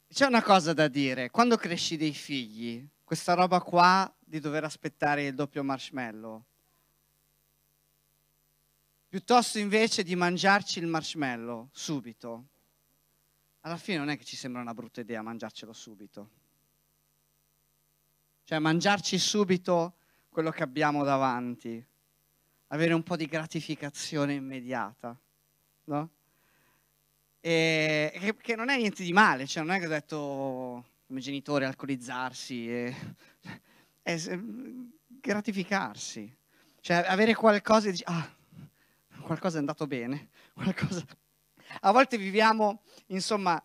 C'è 0.08 0.28
una 0.28 0.44
cosa 0.44 0.72
da 0.74 0.88
dire, 0.88 1.32
quando 1.32 1.58
cresci 1.58 1.98
dei 1.98 2.14
figli, 2.14 2.88
questa 3.04 3.34
roba 3.34 3.60
qua 3.60 4.16
di 4.20 4.40
dover 4.40 4.66
aspettare 4.66 5.26
il 5.26 5.34
doppio 5.34 5.64
marshmallow, 5.64 6.44
piuttosto 9.08 9.58
invece 9.58 10.04
di 10.04 10.16
mangiarci 10.16 10.78
il 10.78 10.86
marshmallow 10.86 11.70
subito, 11.72 12.50
alla 13.68 13.78
fine 13.78 13.98
non 13.98 14.10
è 14.10 14.18
che 14.18 14.24
ci 14.24 14.38
sembra 14.38 14.62
una 14.62 14.74
brutta 14.74 15.02
idea 15.02 15.22
mangiarcelo 15.22 15.74
subito. 15.74 16.30
Cioè 18.46 18.60
mangiarci 18.60 19.18
subito 19.20 19.96
quello 20.30 20.52
che 20.52 20.64
abbiamo 20.64 21.04
davanti, 21.04 21.86
avere 22.68 22.94
un 22.94 23.04
po' 23.04 23.18
di 23.18 23.26
gratificazione 23.26 24.36
immediata, 24.36 25.18
no? 25.86 26.10
E, 27.42 28.12
che, 28.14 28.36
che 28.38 28.56
non 28.56 28.70
è 28.70 28.78
niente 28.78 29.04
di 29.04 29.12
male, 29.12 29.48
cioè 29.48 29.64
non 29.64 29.76
è 29.76 29.80
che 29.80 29.86
ho 29.86 29.90
detto 29.90 30.86
come 31.06 31.20
genitori 31.20 31.66
alcolizzarsi, 31.66 32.70
e, 32.70 32.96
è 34.02 34.40
gratificarsi, 35.08 36.34
cioè 36.80 37.04
avere 37.06 37.34
qualcosa 37.34 37.90
e 37.90 37.92
dici, 37.92 38.04
ah, 38.06 38.34
qualcosa 39.22 39.58
è 39.58 39.60
andato 39.60 39.88
bene, 39.88 40.30
qualcosa... 40.54 41.06
A 41.82 41.92
volte 41.92 42.18
viviamo, 42.18 42.82
insomma, 43.08 43.62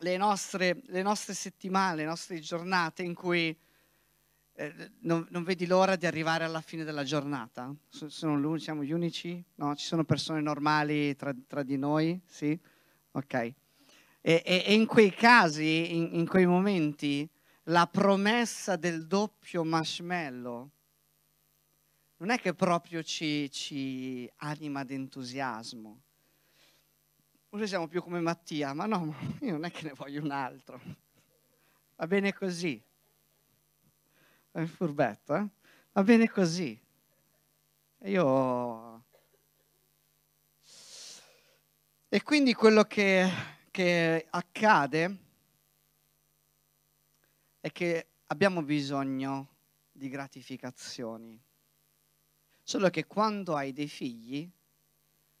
le 0.00 0.16
nostre, 0.16 0.82
le 0.86 1.02
nostre 1.02 1.34
settimane, 1.34 1.96
le 1.96 2.04
nostre 2.04 2.38
giornate 2.40 3.02
in 3.02 3.14
cui 3.14 3.56
eh, 4.58 4.90
non, 5.00 5.26
non 5.30 5.42
vedi 5.44 5.66
l'ora 5.66 5.96
di 5.96 6.06
arrivare 6.06 6.44
alla 6.44 6.60
fine 6.60 6.84
della 6.84 7.04
giornata. 7.04 7.74
So- 7.88 8.08
sono 8.08 8.58
siamo 8.58 8.82
gli 8.82 8.92
unici? 8.92 9.42
No, 9.56 9.74
ci 9.74 9.86
sono 9.86 10.04
persone 10.04 10.40
normali 10.40 11.14
tra, 11.16 11.34
tra 11.46 11.62
di 11.62 11.76
noi? 11.76 12.20
Sì? 12.26 12.58
Ok. 13.12 13.34
E, 13.34 13.54
e- 14.20 14.64
e 14.66 14.74
in 14.74 14.86
quei 14.86 15.12
casi, 15.12 15.94
in, 15.94 16.08
in 16.12 16.26
quei 16.26 16.46
momenti, 16.46 17.28
la 17.64 17.86
promessa 17.86 18.76
del 18.76 19.06
doppio 19.06 19.64
marshmallow 19.64 20.70
non 22.18 22.30
è 22.30 22.38
che 22.38 22.54
proprio 22.54 23.02
ci, 23.02 23.50
ci 23.50 24.30
anima 24.36 24.84
d'entusiasmo. 24.84 26.00
Noi 27.56 27.68
siamo 27.68 27.88
più 27.88 28.02
come 28.02 28.20
Mattia, 28.20 28.74
ma 28.74 28.84
no, 28.84 29.14
io 29.40 29.52
non 29.52 29.64
è 29.64 29.70
che 29.70 29.84
ne 29.84 29.94
voglio 29.94 30.22
un 30.22 30.30
altro. 30.30 30.78
Va 31.96 32.06
bene 32.06 32.34
così. 32.34 32.78
È 34.50 34.58
un 34.58 34.66
furbetto, 34.66 35.34
eh? 35.34 35.48
Va 35.92 36.02
bene 36.02 36.28
così. 36.28 36.78
E 37.98 38.10
io... 38.10 39.04
E 42.10 42.22
quindi 42.22 42.52
quello 42.52 42.84
che, 42.84 43.26
che 43.70 44.26
accade 44.28 45.16
è 47.58 47.72
che 47.72 48.06
abbiamo 48.26 48.62
bisogno 48.62 49.48
di 49.92 50.10
gratificazioni. 50.10 51.42
Solo 52.62 52.90
che 52.90 53.06
quando 53.06 53.56
hai 53.56 53.72
dei 53.72 53.88
figli, 53.88 54.46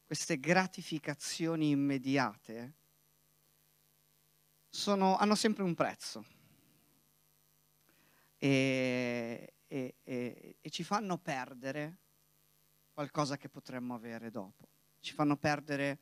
queste 0.06 0.38
gratificazioni 0.38 1.70
immediate 1.70 2.74
sono- 4.68 5.16
hanno 5.16 5.34
sempre 5.34 5.64
un 5.64 5.74
prezzo. 5.74 6.24
E, 8.38 9.54
e- 9.66 9.94
e- 10.04 10.56
e 10.60 10.70
ci 10.70 10.84
fanno 10.84 11.18
perdere 11.18 11.98
qualcosa 12.92 13.36
che 13.36 13.48
potremmo 13.48 13.94
avere 13.94 14.30
dopo, 14.30 14.68
ci 15.00 15.12
fanno 15.12 15.36
perdere 15.36 15.98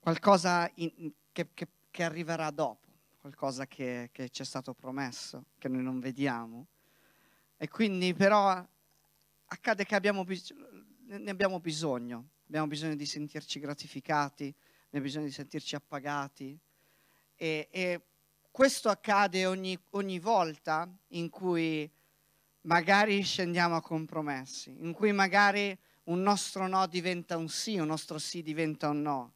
qualcosa 0.00 0.68
in- 0.76 1.12
che, 1.30 1.50
che- 1.54 1.68
che 1.90 2.02
arriverà 2.02 2.50
dopo, 2.50 2.88
qualcosa 3.20 3.66
che, 3.68 4.08
che 4.12 4.30
ci 4.30 4.42
è 4.42 4.44
stato 4.44 4.74
promesso, 4.74 5.44
che 5.58 5.68
noi 5.68 5.82
non 5.82 6.00
vediamo. 6.00 6.66
E 7.56 7.68
quindi 7.68 8.14
però 8.14 8.66
accade 9.44 9.84
che 9.84 9.94
abbiamo 9.94 10.24
ne 11.06 11.30
abbiamo 11.30 11.60
bisogno 11.60 12.28
abbiamo 12.50 12.66
bisogno 12.66 12.96
di 12.96 13.06
sentirci 13.06 13.60
gratificati, 13.60 14.52
abbiamo 14.86 15.06
bisogno 15.06 15.26
di 15.26 15.30
sentirci 15.30 15.76
appagati. 15.76 16.58
E, 17.36 17.68
e 17.70 18.00
questo 18.50 18.88
accade 18.88 19.46
ogni, 19.46 19.78
ogni 19.90 20.18
volta 20.18 20.92
in 21.10 21.30
cui 21.30 21.88
magari 22.62 23.22
scendiamo 23.22 23.76
a 23.76 23.80
compromessi, 23.80 24.74
in 24.80 24.92
cui 24.92 25.12
magari 25.12 25.78
un 26.04 26.22
nostro 26.22 26.66
no 26.66 26.88
diventa 26.88 27.36
un 27.36 27.48
sì, 27.48 27.78
un 27.78 27.86
nostro 27.86 28.18
sì 28.18 28.42
diventa 28.42 28.88
un 28.88 29.00
no, 29.00 29.34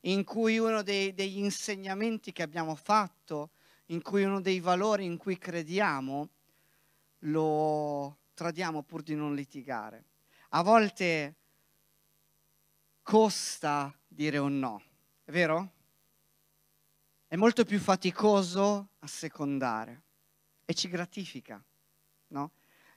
in 0.00 0.24
cui 0.24 0.58
uno 0.58 0.82
dei, 0.82 1.14
degli 1.14 1.38
insegnamenti 1.38 2.32
che 2.32 2.42
abbiamo 2.42 2.74
fatto, 2.74 3.50
in 3.86 4.02
cui 4.02 4.24
uno 4.24 4.40
dei 4.40 4.58
valori 4.58 5.04
in 5.04 5.18
cui 5.18 5.38
crediamo, 5.38 6.28
lo 7.20 8.18
tradiamo 8.34 8.82
pur 8.82 9.02
di 9.02 9.14
non 9.14 9.36
litigare. 9.36 10.04
A 10.50 10.62
volte 10.64 11.36
costa 13.06 13.96
dire 14.08 14.38
un 14.38 14.58
no, 14.58 14.82
è 15.22 15.30
vero? 15.30 15.74
È 17.28 17.36
molto 17.36 17.64
più 17.64 17.78
faticoso 17.78 18.94
assecondare 18.98 20.02
e 20.64 20.74
ci 20.74 20.88
gratifica, 20.88 21.64
no? 22.28 22.50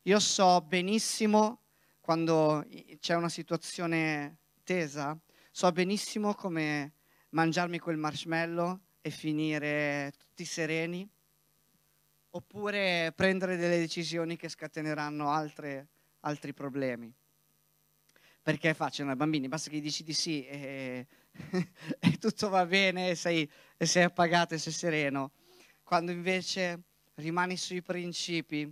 Io 0.03 0.19
so 0.19 0.61
benissimo 0.61 1.61
quando 2.01 2.65
c'è 2.99 3.13
una 3.13 3.29
situazione 3.29 4.37
tesa, 4.63 5.15
so 5.51 5.71
benissimo 5.71 6.33
come 6.33 6.93
mangiarmi 7.29 7.77
quel 7.77 7.97
marshmallow 7.97 8.79
e 9.01 9.11
finire 9.11 10.11
tutti 10.17 10.43
sereni, 10.43 11.07
oppure 12.31 13.13
prendere 13.15 13.57
delle 13.57 13.77
decisioni 13.77 14.37
che 14.37 14.49
scateneranno 14.49 15.29
altre, 15.29 15.87
altri 16.21 16.51
problemi. 16.51 17.13
Perché 18.41 18.71
è 18.71 18.73
facile, 18.73 19.09
ai 19.09 19.15
bambini, 19.15 19.47
basta 19.47 19.69
che 19.69 19.77
gli 19.77 19.81
dici 19.81 20.03
di 20.03 20.13
sì 20.13 20.45
e, 20.45 21.07
e 21.99 22.17
tutto 22.17 22.49
va 22.49 22.65
bene 22.65 23.09
e 23.09 23.15
sei, 23.15 23.49
e 23.77 23.85
sei 23.85 24.03
appagato 24.03 24.53
e 24.53 24.57
sei 24.57 24.73
sereno. 24.73 25.31
Quando 25.83 26.11
invece 26.11 26.83
rimani 27.15 27.57
sui 27.57 27.81
principi 27.81 28.71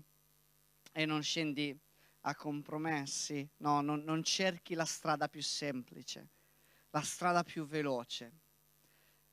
e 0.93 1.05
non 1.05 1.21
scendi 1.21 1.77
a 2.21 2.35
compromessi, 2.35 3.47
no, 3.57 3.81
non, 3.81 4.03
non 4.03 4.23
cerchi 4.23 4.73
la 4.73 4.85
strada 4.85 5.27
più 5.27 5.41
semplice, 5.41 6.27
la 6.89 7.01
strada 7.01 7.43
più 7.43 7.65
veloce. 7.65 8.31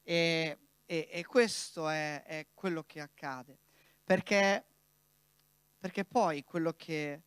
E, 0.03 0.59
e, 0.85 1.09
e 1.11 1.25
questo 1.25 1.89
è, 1.89 2.23
è, 2.23 2.47
quello 2.55 2.85
che 2.85 3.01
accade, 3.01 3.59
perché, 4.05 4.65
perché 5.79 6.05
poi 6.05 6.45
quello 6.45 6.73
che, 6.75 7.23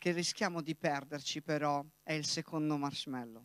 che, 0.00 0.12
rischiamo 0.12 0.62
di 0.62 0.74
perderci 0.74 1.42
però 1.42 1.84
è 2.02 2.14
il 2.14 2.24
secondo 2.24 2.78
marshmallow, 2.78 3.44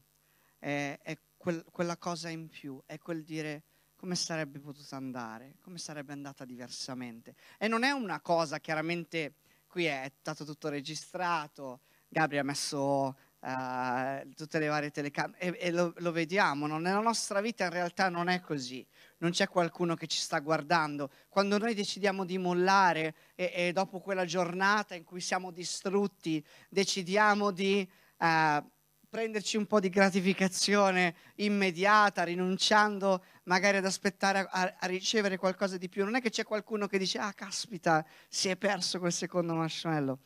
è, 0.58 0.98
è 1.02 1.18
quel, 1.36 1.66
quella 1.70 1.98
cosa 1.98 2.30
in 2.30 2.48
più, 2.48 2.82
è 2.86 2.98
quel 2.98 3.24
dire 3.24 3.64
come 3.98 4.16
sarebbe 4.16 4.60
potuto 4.60 4.96
andare, 4.96 5.58
come 5.60 5.78
sarebbe 5.78 6.14
andata 6.14 6.46
diversamente. 6.46 7.36
E 7.58 7.68
non 7.68 7.84
è 7.84 7.92
una 7.92 8.22
cosa 8.22 8.60
chiaramente 8.60 9.36
qui 9.68 9.84
è 9.84 10.10
stato 10.22 10.46
tutto 10.46 10.70
registrato, 10.70 11.82
Gabri 12.08 12.38
ha 12.38 12.44
messo 12.44 13.18
uh, 13.46 14.34
tutte 14.36 14.60
le 14.60 14.68
varie 14.68 14.90
telecamere 14.90 15.38
e, 15.38 15.68
e 15.68 15.72
lo, 15.72 15.94
lo, 15.98 16.12
vediamo, 16.12 16.66
no? 16.66 16.80
nella 16.80 17.00
nostra 17.00 17.42
vita 17.42 17.66
in 17.66 17.70
realtà 17.70 18.10
non 18.10 18.28
è 18.28 18.42
così, 18.42 18.86
non 19.20 19.32
c'è 19.32 19.48
qualcuno 19.48 19.96
che 19.96 20.08
ci 20.08 20.20
sta 20.20 20.40
guardando. 20.40 21.12
Quando 21.30 21.58
noi 21.58 21.76
decidiamo 21.76 22.26
di 22.26 22.38
mollare 22.38 23.16
e, 23.36 23.52
e 23.54 23.72
dopo 23.72 24.00
quella 24.00 24.26
giornata 24.26 24.96
in 24.96 25.04
cui 25.04 25.22
siamo 25.22 25.52
distrutti, 25.52 26.44
decidiamo 26.70 27.52
di... 27.52 27.88
Uh, 28.18 28.74
prenderci 29.16 29.56
un 29.56 29.66
po' 29.66 29.80
di 29.80 29.88
gratificazione 29.88 31.16
immediata, 31.36 32.24
rinunciando 32.24 33.24
magari 33.44 33.78
ad 33.78 33.86
aspettare 33.86 34.40
a, 34.40 34.76
a, 34.78 34.88
ricevere 34.88 35.38
qualcosa 35.38 35.78
di 35.78 35.88
più. 35.88 36.04
Non 36.04 36.16
è 36.16 36.22
che 36.22 36.30
c'è 36.30 36.44
qualcuno 36.44 36.86
che 36.88 36.98
dice, 36.98 37.18
ah 37.20 37.32
caspita, 37.32 38.06
si 38.28 38.50
è 38.50 38.58
perso 38.58 39.00
quel 39.00 39.14
secondo 39.14 39.54
marshmallow. 39.54 40.20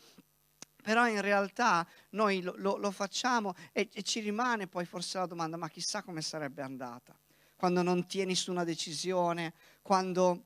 Però 0.81 1.07
in 1.07 1.21
realtà 1.21 1.85
noi 2.11 2.41
lo, 2.41 2.53
lo, 2.57 2.77
lo 2.77 2.91
facciamo 2.91 3.53
e, 3.71 3.89
e 3.91 4.03
ci 4.03 4.19
rimane 4.19 4.67
poi 4.67 4.85
forse 4.85 5.17
la 5.17 5.25
domanda, 5.25 5.57
ma 5.57 5.69
chissà 5.69 6.01
come 6.01 6.21
sarebbe 6.21 6.61
andata. 6.61 7.17
Quando 7.55 7.81
non 7.81 8.07
tieni 8.07 8.35
su 8.35 8.51
una 8.51 8.63
decisione, 8.63 9.53
quando, 9.81 10.45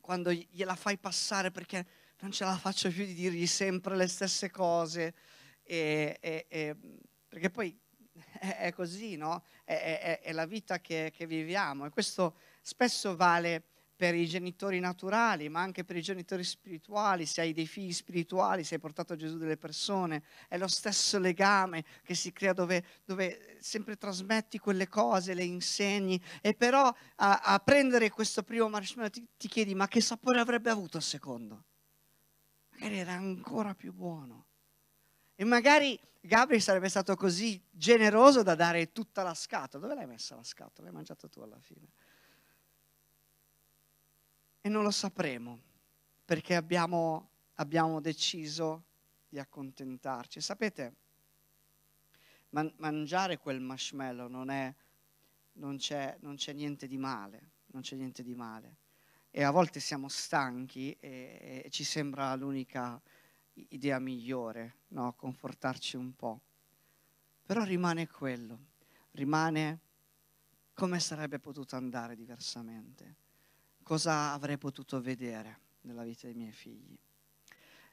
quando 0.00 0.32
gliela 0.32 0.74
fai 0.74 0.96
passare 0.96 1.50
perché 1.50 1.86
non 2.20 2.32
ce 2.32 2.44
la 2.44 2.56
faccio 2.56 2.88
più 2.90 3.04
di 3.04 3.14
dirgli 3.14 3.46
sempre 3.46 3.96
le 3.96 4.06
stesse 4.06 4.50
cose. 4.50 5.14
E, 5.62 6.16
e, 6.20 6.46
e 6.48 6.76
perché 7.28 7.50
poi 7.50 7.78
è, 8.38 8.72
così, 8.72 9.16
no? 9.16 9.44
È, 9.64 9.72
è, 9.72 10.20
è 10.20 10.32
la 10.32 10.46
vita 10.46 10.80
che, 10.80 11.12
che, 11.14 11.26
viviamo 11.26 11.86
e 11.86 11.90
questo 11.90 12.36
spesso 12.60 13.16
vale 13.16 13.62
per 14.02 14.16
i 14.16 14.26
genitori 14.26 14.80
naturali, 14.80 15.48
ma 15.48 15.60
anche 15.60 15.84
per 15.84 15.94
i 15.94 16.02
genitori 16.02 16.42
spirituali, 16.42 17.24
se 17.24 17.40
hai 17.40 17.52
dei 17.52 17.68
figli 17.68 17.92
spirituali, 17.92 18.64
se 18.64 18.74
hai 18.74 18.80
portato 18.80 19.12
a 19.12 19.16
Gesù 19.16 19.38
delle 19.38 19.56
persone, 19.56 20.24
è 20.48 20.58
lo 20.58 20.66
stesso 20.66 21.20
legame 21.20 21.84
che 22.02 22.16
si 22.16 22.32
crea 22.32 22.52
dove, 22.52 22.84
dove 23.04 23.58
sempre 23.60 23.96
trasmetti 23.96 24.58
quelle 24.58 24.88
cose, 24.88 25.34
le 25.34 25.44
insegni, 25.44 26.20
e 26.40 26.52
però 26.52 26.92
a, 27.14 27.40
a 27.44 27.58
prendere 27.60 28.10
questo 28.10 28.42
primo 28.42 28.68
marshmallow 28.68 29.08
ti, 29.08 29.24
ti 29.36 29.46
chiedi 29.46 29.72
ma 29.72 29.86
che 29.86 30.00
sapore 30.00 30.40
avrebbe 30.40 30.70
avuto 30.70 30.96
il 30.96 31.04
secondo? 31.04 31.64
Magari 32.70 32.98
era 32.98 33.12
ancora 33.12 33.72
più 33.72 33.92
buono. 33.92 34.46
E 35.36 35.44
magari 35.44 35.96
Gabri 36.20 36.58
sarebbe 36.58 36.88
stato 36.88 37.14
così 37.14 37.62
generoso 37.70 38.42
da 38.42 38.56
dare 38.56 38.90
tutta 38.90 39.22
la 39.22 39.34
scatola. 39.34 39.86
Dove 39.86 39.94
l'hai 39.94 40.08
messa 40.08 40.34
la 40.34 40.42
scatola? 40.42 40.88
L'hai 40.88 40.96
mangiato 40.96 41.28
tu 41.28 41.40
alla 41.40 41.60
fine. 41.60 41.86
E 44.64 44.68
non 44.68 44.84
lo 44.84 44.92
sapremo 44.92 45.60
perché 46.24 46.54
abbiamo, 46.54 47.30
abbiamo 47.54 48.00
deciso 48.00 48.84
di 49.28 49.40
accontentarci. 49.40 50.40
Sapete, 50.40 50.94
man- 52.50 52.72
mangiare 52.76 53.38
quel 53.38 53.60
marshmallow 53.60 54.28
non, 54.28 54.50
è, 54.50 54.72
non, 55.54 55.78
c'è, 55.78 56.16
non 56.20 56.36
c'è 56.36 56.52
niente 56.52 56.86
di 56.86 56.96
male, 56.96 57.50
non 57.72 57.82
c'è 57.82 57.96
niente 57.96 58.22
di 58.22 58.34
male. 58.34 58.76
E 59.30 59.42
a 59.42 59.50
volte 59.50 59.80
siamo 59.80 60.08
stanchi 60.08 60.96
e, 61.00 61.62
e 61.64 61.70
ci 61.70 61.82
sembra 61.82 62.34
l'unica 62.36 63.00
idea 63.54 63.98
migliore, 63.98 64.76
no? 64.88 65.12
confortarci 65.14 65.96
un 65.96 66.14
po'. 66.14 66.40
Però 67.44 67.64
rimane 67.64 68.08
quello, 68.08 68.58
rimane 69.12 69.80
come 70.74 71.00
sarebbe 71.00 71.38
potuto 71.38 71.76
andare 71.76 72.14
diversamente, 72.14 73.16
cosa 73.82 74.32
avrei 74.32 74.58
potuto 74.58 75.00
vedere 75.00 75.60
nella 75.82 76.02
vita 76.02 76.26
dei 76.26 76.34
miei 76.34 76.52
figli. 76.52 76.96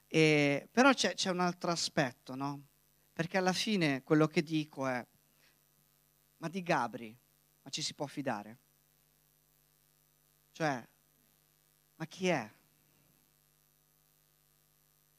E, 0.08 0.67
però 0.71 0.93
c'è, 0.93 1.13
c'è 1.13 1.30
un 1.30 1.39
altro 1.39 1.71
aspetto, 1.71 2.36
no? 2.36 2.67
Perché 3.13 3.38
alla 3.38 3.54
fine 3.54 4.02
quello 4.04 4.28
che 4.28 4.41
dico 4.41 4.88
è, 4.88 5.06
ma 6.38 6.47
di 6.47 6.63
Gabri, 6.63 7.15
ma 7.62 7.69
ci 7.69 7.82
si 7.82 7.93
può 7.93 8.08
fidare? 8.08 8.58
Cioè, 10.52 10.88
ma 11.95 12.06
chi 12.06 12.28
è? 12.28 12.52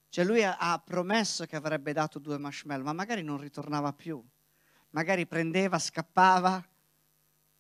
Cioè 0.09 0.25
lui 0.25 0.43
ha, 0.43 0.83
promesso 0.85 1.47
che 1.47 1.57
avrebbe 1.57 1.93
dato 1.93 2.19
due 2.19 2.37
marshmallow, 2.37 2.85
ma 2.85 2.93
magari 2.93 3.23
non 3.23 3.39
ritornava 3.39 3.93
più. 3.93 4.23
Magari 4.91 5.25
prendeva, 5.27 5.79
scappava 5.79 6.67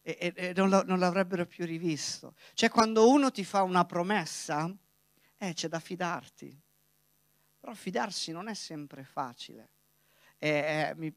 e, 0.02 0.32
e, 0.34 0.52
non, 0.54 0.68
lo, 0.68 0.82
non, 0.84 0.98
l'avrebbero 0.98 1.46
più 1.46 1.64
rivisto. 1.64 2.34
Cioè 2.54 2.68
quando 2.68 3.08
uno 3.08 3.30
ti 3.30 3.44
fa 3.44 3.62
una 3.62 3.84
promessa, 3.84 4.72
eh, 5.36 5.52
c'è 5.52 5.68
da 5.68 5.80
fidarti. 5.80 6.58
Però 7.60 7.74
fidarsi 7.74 8.32
non 8.32 8.48
è 8.48 8.54
sempre 8.54 9.04
facile. 9.04 9.72
E, 10.38 10.92
mi, 10.96 11.14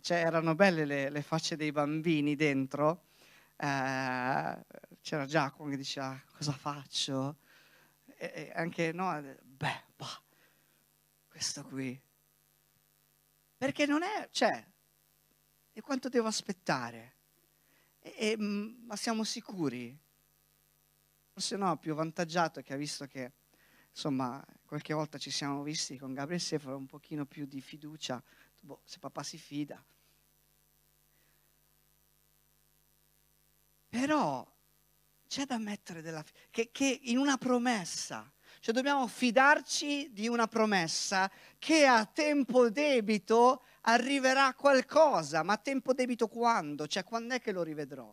cioè, 0.00 0.18
erano 0.18 0.54
belle 0.54 0.84
le, 0.84 1.10
le, 1.10 1.22
facce 1.22 1.56
dei 1.56 1.72
bambini 1.72 2.36
dentro. 2.36 3.06
Eh, 3.56 4.64
c'era 5.00 5.26
Giacomo 5.26 5.70
che 5.70 5.76
diceva 5.76 6.20
cosa 6.36 6.52
faccio? 6.52 7.38
E, 8.18 8.52
anche 8.54 8.92
no, 8.92 9.20
beh, 9.42 9.84
bah 9.96 10.20
questo 11.36 11.64
qui. 11.64 12.00
Perché 13.58 13.84
non 13.84 14.02
è, 14.02 14.28
cioè, 14.30 14.66
e 15.72 15.80
quanto 15.82 16.08
devo 16.08 16.28
aspettare? 16.28 17.15
E, 18.14 18.36
mm, 18.38 18.86
ma 18.86 18.96
siamo 18.96 19.24
sicuri? 19.24 19.98
Forse 21.32 21.56
no, 21.56 21.76
più 21.76 21.92
avvantaggiato 21.92 22.62
che 22.62 22.72
ha 22.72 22.76
visto 22.76 23.06
che, 23.06 23.32
insomma, 23.90 24.44
qualche 24.64 24.94
volta 24.94 25.18
ci 25.18 25.30
siamo 25.30 25.62
visti 25.62 25.98
con 25.98 26.14
Gabriele 26.14 26.42
Sefero 26.42 26.76
un 26.76 26.86
pochino 26.86 27.26
più 27.26 27.46
di 27.46 27.60
fiducia, 27.60 28.22
boh, 28.60 28.80
se 28.84 28.98
papà 28.98 29.22
si 29.22 29.38
fida. 29.38 29.84
Però 33.88 34.46
c'è 35.26 35.44
da 35.44 35.58
mettere 35.58 36.02
della 36.02 36.24
che, 36.50 36.70
che 36.70 37.00
in 37.04 37.18
una 37.18 37.36
promessa 37.36 38.30
Cioè 38.66 38.74
dobbiamo 38.74 39.06
fidarci 39.06 40.10
di 40.12 40.26
una 40.26 40.48
promessa 40.48 41.30
che 41.56 41.86
a 41.86 42.04
tempo 42.04 42.68
debito 42.68 43.62
arriverà 43.82 44.54
qualcosa, 44.54 45.44
ma 45.44 45.52
a 45.52 45.56
tempo 45.56 45.92
debito 45.92 46.26
quando? 46.26 46.88
Cioè 46.88 47.04
quando 47.04 47.34
è 47.34 47.40
che 47.40 47.52
lo 47.52 47.62
rivedrò? 47.62 48.12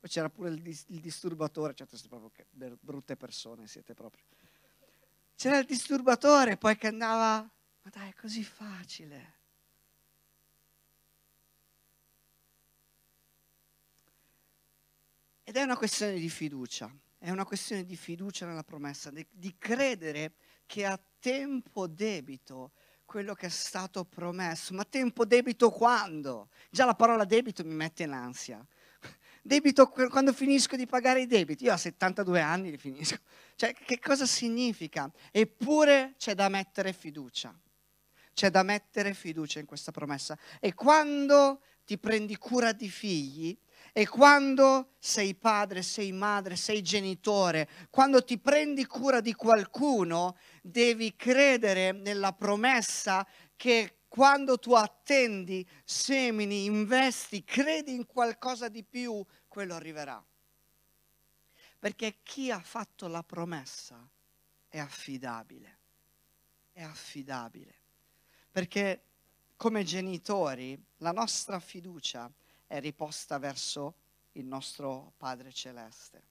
Poi 0.00 0.10
c'era 0.10 0.28
pure 0.28 0.48
il, 0.48 0.60
dis- 0.60 0.86
il 0.88 0.98
disturbatore, 0.98 1.72
cioè 1.72 1.86
siete 1.88 2.08
proprio 2.08 2.30
che 2.30 2.46
brutte 2.80 3.16
persone 3.16 3.68
siete 3.68 3.94
proprio. 3.94 4.24
C'era 5.36 5.58
il 5.58 5.64
disturbatore 5.64 6.56
poi 6.56 6.76
che 6.76 6.88
andava, 6.88 7.48
ma 7.82 7.90
dai, 7.92 8.08
è 8.08 8.14
così 8.14 8.42
facile. 8.42 9.34
Ed 15.44 15.56
è 15.56 15.62
una 15.62 15.76
questione 15.76 16.18
di 16.18 16.28
fiducia, 16.28 16.92
è 17.18 17.30
una 17.30 17.44
questione 17.44 17.84
di 17.84 17.96
fiducia 17.96 18.46
nella 18.46 18.62
promessa, 18.62 19.10
di, 19.10 19.56
credere 19.58 20.34
che 20.66 20.84
a 20.86 20.98
tempo 21.18 21.86
debito 21.86 22.72
quello 23.04 23.34
che 23.34 23.46
è 23.46 23.50
stato 23.50 24.04
promesso. 24.04 24.74
Ma 24.74 24.84
tempo 24.84 25.24
debito 25.24 25.70
quando? 25.70 26.48
Già 26.70 26.84
la 26.84 26.94
parola 26.94 27.24
debito 27.24 27.64
mi 27.64 27.74
mette 27.74 28.04
in 28.04 28.12
ansia. 28.12 28.64
Debito 29.42 29.88
quando 29.88 30.32
finisco 30.32 30.76
di 30.76 30.86
pagare 30.86 31.22
i 31.22 31.26
debiti. 31.26 31.64
Io 31.64 31.72
a 31.72 31.78
72 31.78 32.40
anni 32.40 32.70
li 32.70 32.76
finisco. 32.76 33.16
Cioè, 33.56 33.72
che 33.72 33.98
cosa 33.98 34.26
significa? 34.26 35.10
Eppure 35.30 36.14
c'è 36.18 36.34
da 36.34 36.48
mettere 36.48 36.92
fiducia. 36.92 37.58
C'è 38.34 38.50
da 38.50 38.62
mettere 38.62 39.14
fiducia 39.14 39.58
in 39.58 39.64
questa 39.66 39.90
promessa. 39.90 40.38
E 40.60 40.74
quando 40.74 41.62
ti 41.86 41.96
prendi 41.96 42.36
cura 42.36 42.72
di 42.72 42.90
figli, 42.90 43.58
e 43.92 44.06
quando 44.06 44.94
sei 44.98 45.34
padre, 45.34 45.82
sei 45.82 46.12
madre, 46.12 46.56
sei 46.56 46.82
genitore, 46.82 47.68
quando 47.90 48.22
ti 48.22 48.38
prendi 48.38 48.86
cura 48.86 49.20
di 49.20 49.34
qualcuno, 49.34 50.36
devi 50.62 51.14
credere 51.16 51.92
nella 51.92 52.32
promessa 52.32 53.26
che 53.56 53.98
quando 54.08 54.58
tu 54.58 54.72
attendi, 54.72 55.66
semini, 55.84 56.64
investi, 56.64 57.44
credi 57.44 57.94
in 57.94 58.06
qualcosa 58.06 58.68
di 58.68 58.82
più, 58.82 59.24
quello 59.46 59.74
arriverà. 59.74 60.24
Perché 61.78 62.18
chi 62.22 62.50
ha 62.50 62.60
fatto 62.60 63.06
la 63.06 63.22
promessa 63.22 64.08
è 64.68 64.78
affidabile, 64.78 65.78
è 66.72 66.82
affidabile. 66.82 67.74
Perché 68.50 69.02
come 69.56 69.84
genitori 69.84 70.80
la 70.98 71.12
nostra 71.12 71.60
fiducia 71.60 72.30
è 72.68 72.78
riposta 72.78 73.38
verso 73.38 73.94
il 74.32 74.44
nostro 74.44 75.14
Padre 75.16 75.52
Celeste. 75.52 76.22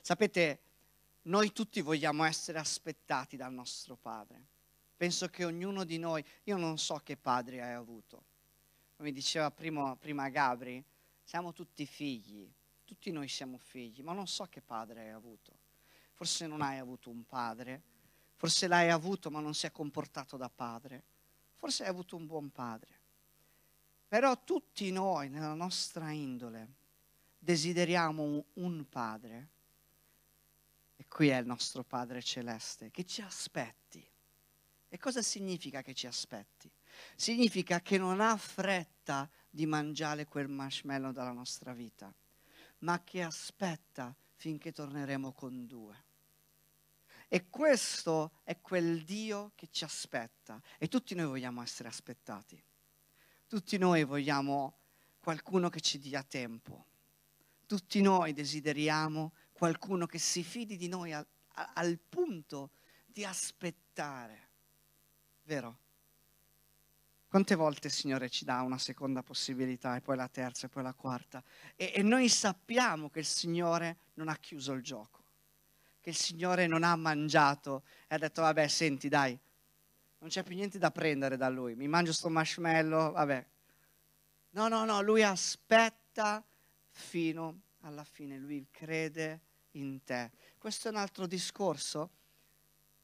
Sapete, 0.00 0.60
noi 1.22 1.52
tutti 1.52 1.80
vogliamo 1.80 2.24
essere 2.24 2.58
aspettati 2.58 3.36
dal 3.36 3.52
nostro 3.52 3.94
Padre. 3.94 4.54
Penso 4.96 5.28
che 5.28 5.44
ognuno 5.44 5.84
di 5.84 5.98
noi, 5.98 6.24
io 6.44 6.56
non 6.56 6.78
so 6.78 6.96
che 7.04 7.18
padre 7.18 7.62
hai 7.62 7.74
avuto. 7.74 8.24
Come 8.96 9.12
diceva 9.12 9.50
prima, 9.50 9.94
prima 9.94 10.30
Gabri, 10.30 10.82
siamo 11.22 11.52
tutti 11.52 11.84
figli, 11.84 12.50
tutti 12.82 13.10
noi 13.10 13.28
siamo 13.28 13.58
figli, 13.58 14.00
ma 14.00 14.14
non 14.14 14.26
so 14.26 14.46
che 14.46 14.62
padre 14.62 15.02
hai 15.02 15.10
avuto. 15.10 15.58
Forse 16.14 16.46
non 16.46 16.62
hai 16.62 16.78
avuto 16.78 17.10
un 17.10 17.26
padre, 17.26 17.82
forse 18.36 18.66
l'hai 18.68 18.88
avuto 18.88 19.30
ma 19.30 19.40
non 19.40 19.52
si 19.52 19.66
è 19.66 19.70
comportato 19.70 20.38
da 20.38 20.48
padre, 20.48 21.02
forse 21.52 21.82
hai 21.82 21.90
avuto 21.90 22.16
un 22.16 22.24
buon 22.24 22.50
padre. 22.50 22.95
Però 24.08 24.42
tutti 24.44 24.90
noi 24.92 25.28
nella 25.28 25.54
nostra 25.54 26.10
indole 26.10 26.74
desideriamo 27.38 28.44
un, 28.54 28.88
padre, 28.88 29.48
e 30.96 31.04
qui 31.08 31.28
è 31.28 31.38
il 31.38 31.46
nostro 31.46 31.82
Padre 31.82 32.22
Celeste, 32.22 32.90
che 32.90 33.04
ci 33.04 33.20
aspetti. 33.20 34.04
E 34.88 34.98
cosa 34.98 35.22
significa 35.22 35.82
che 35.82 35.92
ci 35.92 36.06
aspetti? 36.06 36.70
Significa 37.16 37.80
che 37.80 37.98
non 37.98 38.20
ha 38.20 38.36
fretta 38.36 39.28
di 39.50 39.66
mangiare 39.66 40.24
quel 40.26 40.48
marshmallow 40.48 41.12
dalla 41.12 41.32
nostra 41.32 41.72
vita, 41.72 42.12
ma 42.78 43.02
che 43.02 43.22
aspetta 43.22 44.14
finché 44.34 44.72
torneremo 44.72 45.32
con 45.32 45.66
due. 45.66 46.04
E 47.28 47.48
questo 47.48 48.40
è 48.44 48.60
quel 48.60 49.02
Dio 49.02 49.52
che 49.56 49.68
ci 49.70 49.82
aspetta 49.82 50.62
e 50.78 50.86
tutti 50.86 51.14
noi 51.14 51.26
vogliamo 51.26 51.60
essere 51.60 51.88
aspettati. 51.88 52.62
Tutti 53.48 53.78
noi 53.78 54.02
vogliamo 54.04 54.78
qualcuno 55.20 55.68
che 55.68 55.80
ci 55.80 55.98
dia 55.98 56.22
tempo. 56.24 56.86
Tutti 57.66 58.00
noi 58.00 58.32
desideriamo 58.32 59.32
qualcuno 59.52 60.06
che 60.06 60.18
si 60.18 60.42
fidi 60.42 60.76
di 60.76 60.88
noi 60.88 61.12
al, 61.12 61.26
al 61.74 61.98
punto 61.98 62.70
di 63.04 63.24
aspettare. 63.24 64.48
Vero? 65.44 65.78
Quante 67.28 67.54
volte 67.54 67.88
il 67.88 67.92
Signore 67.92 68.30
ci 68.30 68.44
dà 68.44 68.62
una 68.62 68.78
seconda 68.78 69.22
possibilità 69.22 69.94
e 69.94 70.00
poi 70.00 70.16
la 70.16 70.28
terza 70.28 70.66
e 70.66 70.68
poi 70.68 70.82
la 70.82 70.94
quarta? 70.94 71.42
E, 71.76 71.92
e, 71.94 72.02
noi 72.02 72.28
sappiamo 72.28 73.10
che 73.10 73.20
il 73.20 73.26
Signore 73.26 73.98
non 74.14 74.28
ha 74.28 74.36
chiuso 74.36 74.72
il 74.72 74.82
gioco, 74.82 75.24
che 76.00 76.10
il 76.10 76.16
Signore 76.16 76.66
non 76.66 76.82
ha 76.82 76.96
mangiato 76.96 77.82
e 78.08 78.14
ha 78.14 78.18
detto 78.18 78.42
vabbè 78.42 78.66
senti 78.68 79.08
dai, 79.08 79.38
non 80.26 80.34
c'è 80.34 80.42
più 80.42 80.56
niente 80.56 80.78
da 80.78 80.90
prendere 80.90 81.36
da 81.36 81.48
lui, 81.48 81.76
mi 81.76 81.86
mangio 81.86 82.12
sto 82.12 82.28
marshmallow, 82.28 83.12
vabbè. 83.12 83.46
No, 84.50 84.66
no, 84.66 84.84
no, 84.84 85.00
lui 85.00 85.22
aspetta 85.22 86.44
fino 86.90 87.60
alla 87.82 88.02
fine, 88.02 88.36
lui 88.36 88.66
crede 88.72 89.40
in 89.72 90.02
te. 90.02 90.32
Questo 90.58 90.88
è 90.88 90.90
un 90.90 90.96
altro 90.96 91.28
discorso, 91.28 92.10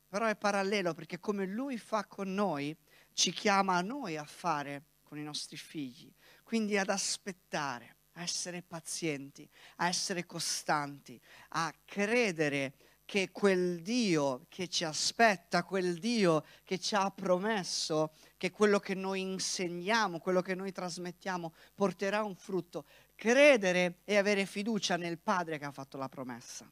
però 0.08 0.26
è 0.26 0.34
parallelo 0.34 0.94
perché 0.94 1.20
come 1.20 1.46
lui 1.46 1.78
fa 1.78 2.06
con 2.06 2.34
noi, 2.34 2.76
ci 3.12 3.30
chiama 3.30 3.76
a 3.76 3.82
noi 3.82 4.16
a 4.16 4.24
fare 4.24 4.82
con 5.04 5.16
i 5.16 5.22
nostri 5.22 5.56
figli, 5.56 6.12
quindi 6.42 6.76
ad 6.76 6.88
aspettare, 6.88 7.94
a 8.14 8.22
essere 8.22 8.62
pazienti, 8.62 9.48
a 9.76 9.86
essere 9.86 10.26
costanti, 10.26 11.20
a 11.50 11.72
credere 11.84 12.74
che 13.04 13.30
quel 13.30 13.82
Dio 13.82 14.46
che 14.48 14.68
ci 14.68 14.84
aspetta, 14.84 15.64
quel 15.64 15.98
Dio 15.98 16.44
che 16.64 16.78
ci 16.78 16.94
ha 16.94 17.10
promesso 17.10 18.12
che 18.36 18.50
quello 18.50 18.80
che 18.80 18.94
noi 18.94 19.20
insegniamo, 19.20 20.18
quello 20.18 20.40
che 20.42 20.54
noi 20.54 20.72
trasmettiamo 20.72 21.52
porterà 21.74 22.22
un 22.24 22.34
frutto. 22.34 22.84
Credere 23.14 23.98
e 24.04 24.16
avere 24.16 24.46
fiducia 24.46 24.96
nel 24.96 25.18
Padre 25.18 25.58
che 25.58 25.64
ha 25.64 25.70
fatto 25.70 25.96
la 25.96 26.08
promessa. 26.08 26.68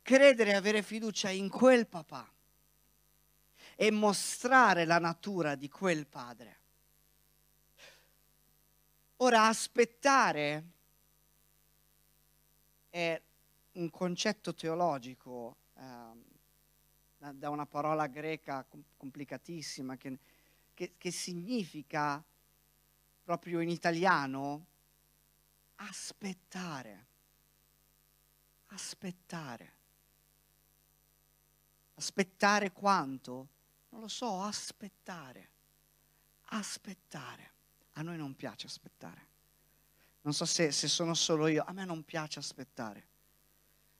Credere 0.00 0.52
e 0.52 0.54
avere 0.54 0.82
fiducia 0.82 1.28
in 1.28 1.48
quel 1.48 1.86
papà 1.86 2.26
e 3.76 3.90
mostrare 3.90 4.84
la 4.84 4.98
natura 4.98 5.56
di 5.56 5.68
quel 5.68 6.06
Padre. 6.06 6.58
Ora 9.18 9.46
aspettare 9.46 10.64
è 12.90 13.20
un 13.74 13.90
concetto 13.90 14.54
teologico 14.54 15.56
eh, 15.76 17.32
da 17.32 17.48
una 17.50 17.66
parola 17.66 18.06
greca 18.06 18.66
complicatissima 18.96 19.96
che, 19.96 20.18
che, 20.74 20.94
che 20.98 21.10
significa 21.10 22.22
proprio 23.22 23.60
in 23.60 23.70
italiano 23.70 24.66
aspettare. 25.76 27.06
Aspettare. 28.66 29.72
Aspettare 31.94 32.72
quanto? 32.72 33.48
Non 33.90 34.00
lo 34.02 34.08
so, 34.08 34.42
aspettare. 34.42 35.48
Aspettare. 36.48 37.52
A 37.92 38.02
noi 38.02 38.16
non 38.16 38.34
piace 38.34 38.66
aspettare. 38.66 39.32
Non 40.22 40.34
so 40.34 40.44
se, 40.44 40.72
se 40.72 40.88
sono 40.88 41.14
solo 41.14 41.46
io, 41.46 41.64
a 41.64 41.72
me 41.72 41.84
non 41.84 42.02
piace 42.02 42.38
aspettare. 42.38 43.12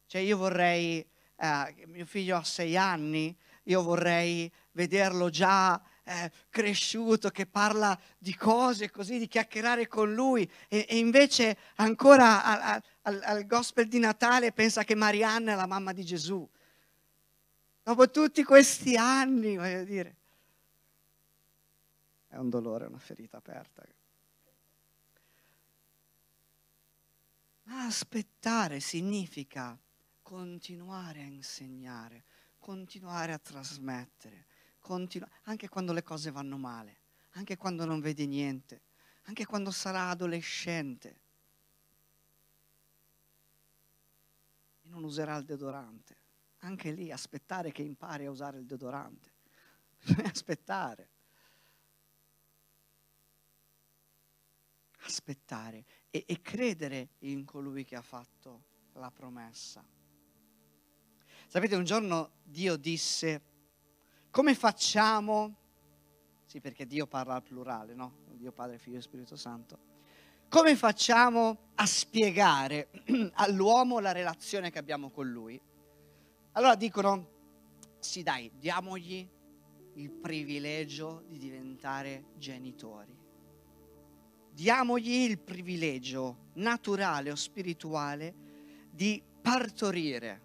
Cioè 0.06 0.20
io 0.20 0.36
vorrei, 0.36 1.04
eh, 1.36 1.84
mio 1.86 2.06
figlio 2.06 2.36
ha 2.36 2.44
sei 2.44 2.76
anni, 2.76 3.36
io 3.64 3.82
vorrei 3.82 4.50
vederlo 4.72 5.30
già 5.30 5.80
eh, 6.04 6.30
cresciuto, 6.50 7.30
che 7.30 7.46
parla 7.46 7.98
di 8.18 8.34
cose 8.34 8.90
così, 8.90 9.18
di 9.18 9.26
chiacchierare 9.26 9.88
con 9.88 10.12
lui 10.12 10.48
e, 10.68 10.86
e 10.88 10.98
invece 10.98 11.56
ancora 11.76 12.44
al, 12.44 12.82
al, 13.02 13.20
al, 13.24 13.46
gospel 13.46 13.88
di 13.88 13.98
Natale 13.98 14.52
pensa 14.52 14.84
che 14.84 14.94
Marianna 14.94 15.52
è 15.52 15.56
la 15.56 15.66
mamma 15.66 15.92
di 15.92 16.04
Gesù. 16.04 16.46
Dopo 17.82 18.10
tutti 18.10 18.42
questi 18.44 18.96
anni, 18.96 19.56
voglio 19.56 19.84
dire, 19.84 20.16
è 22.28 22.36
un 22.36 22.48
dolore, 22.48 22.86
una 22.86 22.98
ferita 22.98 23.36
aperta. 23.36 23.82
Ma 27.64 27.84
aspettare 27.84 28.80
significa 28.80 29.78
continuare 30.24 31.20
a 31.20 31.26
insegnare, 31.26 32.24
continuare 32.58 33.34
a 33.34 33.38
trasmettere, 33.38 34.46
continu- 34.80 35.28
anche 35.42 35.68
quando 35.68 35.92
le 35.92 36.02
cose 36.02 36.30
vanno 36.30 36.56
male, 36.56 37.00
anche 37.32 37.58
quando 37.58 37.84
non 37.84 38.00
vedi 38.00 38.26
niente, 38.26 38.80
anche 39.24 39.44
quando 39.44 39.70
sarà 39.70 40.08
adolescente 40.08 41.20
e 44.80 44.88
non 44.88 45.04
userà 45.04 45.36
il 45.36 45.44
deodorante. 45.44 46.16
anche 46.64 46.92
lì 46.92 47.12
aspettare 47.12 47.70
che 47.72 47.82
impari 47.82 48.24
a 48.24 48.30
usare 48.30 48.58
il 48.58 48.64
deodorante. 48.64 49.32
aspettare. 50.24 51.10
Aspettare 55.00 55.84
e, 56.08 56.24
e 56.26 56.40
credere 56.40 57.10
in 57.18 57.44
colui 57.44 57.84
che 57.84 57.96
ha 57.96 58.02
fatto 58.02 58.64
la 58.94 59.10
promessa. 59.10 59.84
Sapete, 61.54 61.76
un 61.76 61.84
giorno 61.84 62.32
Dio 62.42 62.74
disse, 62.74 63.40
come 64.32 64.56
facciamo? 64.56 65.54
Sì, 66.46 66.60
perché 66.60 66.84
Dio 66.84 67.06
parla 67.06 67.34
al 67.34 67.44
plurale, 67.44 67.94
no? 67.94 68.24
Dio 68.32 68.50
Padre, 68.50 68.76
Figlio 68.78 68.98
e 68.98 69.02
Spirito 69.02 69.36
Santo. 69.36 69.78
Come 70.48 70.74
facciamo 70.74 71.68
a 71.76 71.86
spiegare 71.86 72.90
all'uomo 73.34 74.00
la 74.00 74.10
relazione 74.10 74.72
che 74.72 74.80
abbiamo 74.80 75.10
con 75.10 75.30
lui? 75.30 75.62
Allora 76.54 76.74
dicono, 76.74 77.28
sì 78.00 78.24
dai, 78.24 78.50
diamogli 78.58 79.24
il 79.92 80.10
privilegio 80.10 81.22
di 81.28 81.38
diventare 81.38 82.30
genitori. 82.36 83.16
Diamogli 84.50 85.30
il 85.30 85.38
privilegio 85.38 86.48
naturale 86.54 87.30
o 87.30 87.36
spirituale 87.36 88.34
di 88.90 89.22
partorire 89.40 90.43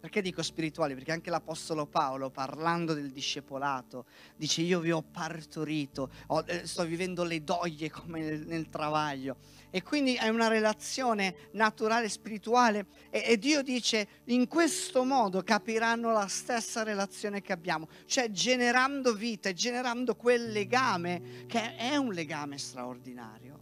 perché 0.00 0.22
dico 0.22 0.42
spirituali? 0.42 0.94
Perché 0.94 1.12
anche 1.12 1.28
l'Apostolo 1.28 1.86
Paolo, 1.86 2.30
parlando 2.30 2.94
del 2.94 3.10
discepolato, 3.10 4.06
dice 4.34 4.62
io 4.62 4.80
vi 4.80 4.90
ho 4.90 5.02
partorito, 5.02 6.10
ho, 6.28 6.42
eh, 6.46 6.66
sto 6.66 6.84
vivendo 6.84 7.22
le 7.22 7.44
doglie 7.44 7.90
come 7.92 8.20
nel, 8.20 8.46
nel, 8.46 8.70
travaglio. 8.70 9.36
E 9.68 9.82
quindi 9.82 10.14
è 10.14 10.28
una 10.28 10.48
relazione 10.48 11.50
naturale, 11.52 12.08
spirituale. 12.08 12.86
E, 13.10 13.24
e 13.26 13.38
Dio 13.38 13.62
dice, 13.62 14.08
in 14.24 14.48
questo 14.48 15.04
modo 15.04 15.42
capiranno 15.42 16.12
la 16.12 16.28
stessa 16.28 16.82
relazione 16.82 17.42
che 17.42 17.52
abbiamo. 17.52 17.86
Cioè 18.06 18.30
generando 18.30 19.12
vita 19.12 19.50
e 19.50 19.52
generando 19.52 20.16
quel 20.16 20.50
legame, 20.50 21.44
che 21.46 21.76
è 21.76 21.96
un 21.96 22.14
legame 22.14 22.56
straordinario, 22.56 23.60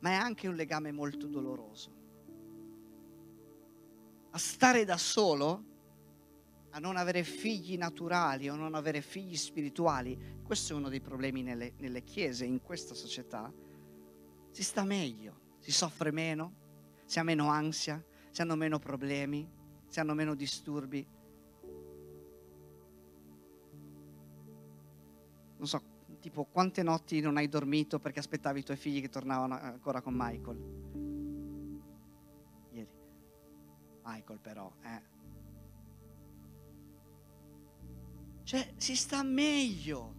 ma 0.00 0.10
è 0.10 0.14
anche 0.14 0.48
un 0.48 0.54
legame 0.54 0.92
molto 0.92 1.26
doloroso 1.26 2.04
a 4.36 4.38
stare 4.38 4.84
da 4.84 4.98
solo, 4.98 5.64
a 6.72 6.78
non 6.78 6.98
avere 6.98 7.24
figli 7.24 7.78
naturali 7.78 8.50
o 8.50 8.54
non 8.54 8.74
avere 8.74 9.00
figli 9.00 9.34
spirituali, 9.34 10.42
questo 10.44 10.74
è 10.74 10.76
uno 10.76 10.90
dei 10.90 11.00
problemi 11.00 11.42
nelle, 11.42 11.72
nelle 11.78 12.04
chiese, 12.04 12.44
in 12.44 12.60
questa 12.60 12.94
società, 12.94 13.50
si 14.50 14.62
sta 14.62 14.84
meglio, 14.84 15.54
si 15.58 15.72
soffre 15.72 16.10
meno, 16.10 16.54
si 17.06 17.18
ha 17.18 17.22
meno 17.22 17.48
ansia, 17.48 18.04
si 18.30 18.42
hanno 18.42 18.56
meno 18.56 18.78
problemi, 18.78 19.50
si 19.86 20.00
hanno 20.00 20.12
meno 20.12 20.34
disturbi. 20.34 21.08
Non 25.56 25.66
so, 25.66 25.82
tipo 26.20 26.44
quante 26.44 26.82
notti 26.82 27.20
non 27.20 27.38
hai 27.38 27.48
dormito 27.48 27.98
perché 28.00 28.18
aspettavi 28.18 28.60
i 28.60 28.64
tuoi 28.64 28.76
figli 28.76 29.00
che 29.00 29.08
tornavano 29.08 29.58
ancora 29.58 30.02
con 30.02 30.12
Michael? 30.14 31.05
Michael 34.06 34.38
però, 34.38 34.72
eh. 34.82 35.14
Cioè, 38.44 38.74
si 38.76 38.94
sta 38.94 39.24
meglio 39.24 40.14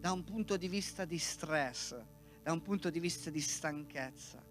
da 0.00 0.12
un 0.12 0.24
punto 0.24 0.56
di 0.56 0.66
vista 0.66 1.04
di 1.04 1.18
stress, 1.18 1.94
da 2.42 2.52
un 2.52 2.62
punto 2.62 2.88
di 2.88 2.98
vista 2.98 3.28
di 3.28 3.40
stanchezza. 3.40 4.42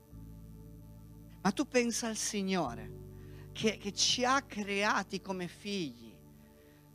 Ma 1.42 1.52
tu 1.52 1.68
pensa 1.68 2.08
al 2.08 2.16
Signore 2.16 3.08
che, 3.52 3.78
che 3.78 3.92
ci 3.94 4.24
ha 4.24 4.44
creati 4.44 5.22
come 5.22 5.48
figli. 5.48 6.16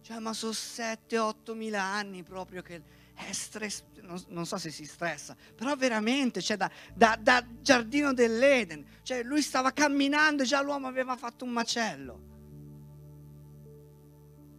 Cioè, 0.02 0.20
ma 0.20 0.32
sono 0.32 0.52
7-8 0.52 1.56
mila 1.56 1.82
anni 1.82 2.22
proprio 2.22 2.62
che 2.62 2.82
è 3.14 3.32
stress, 3.32 3.82
non, 4.04 4.22
non, 4.28 4.46
so 4.46 4.56
se 4.58 4.70
si 4.70 4.84
stressa, 4.84 5.36
però 5.54 5.74
veramente, 5.76 6.40
cioè 6.40 6.56
da, 6.56 6.70
da, 6.94 7.18
da 7.20 7.44
giardino 7.60 8.12
dell'Eden, 8.12 8.84
cioè 9.02 9.22
lui 9.22 9.42
stava 9.42 9.72
camminando 9.72 10.42
e 10.42 10.46
già 10.46 10.60
l'uomo 10.62 10.86
aveva 10.86 11.16
fatto 11.16 11.44
un 11.44 11.50
macello. 11.50 12.32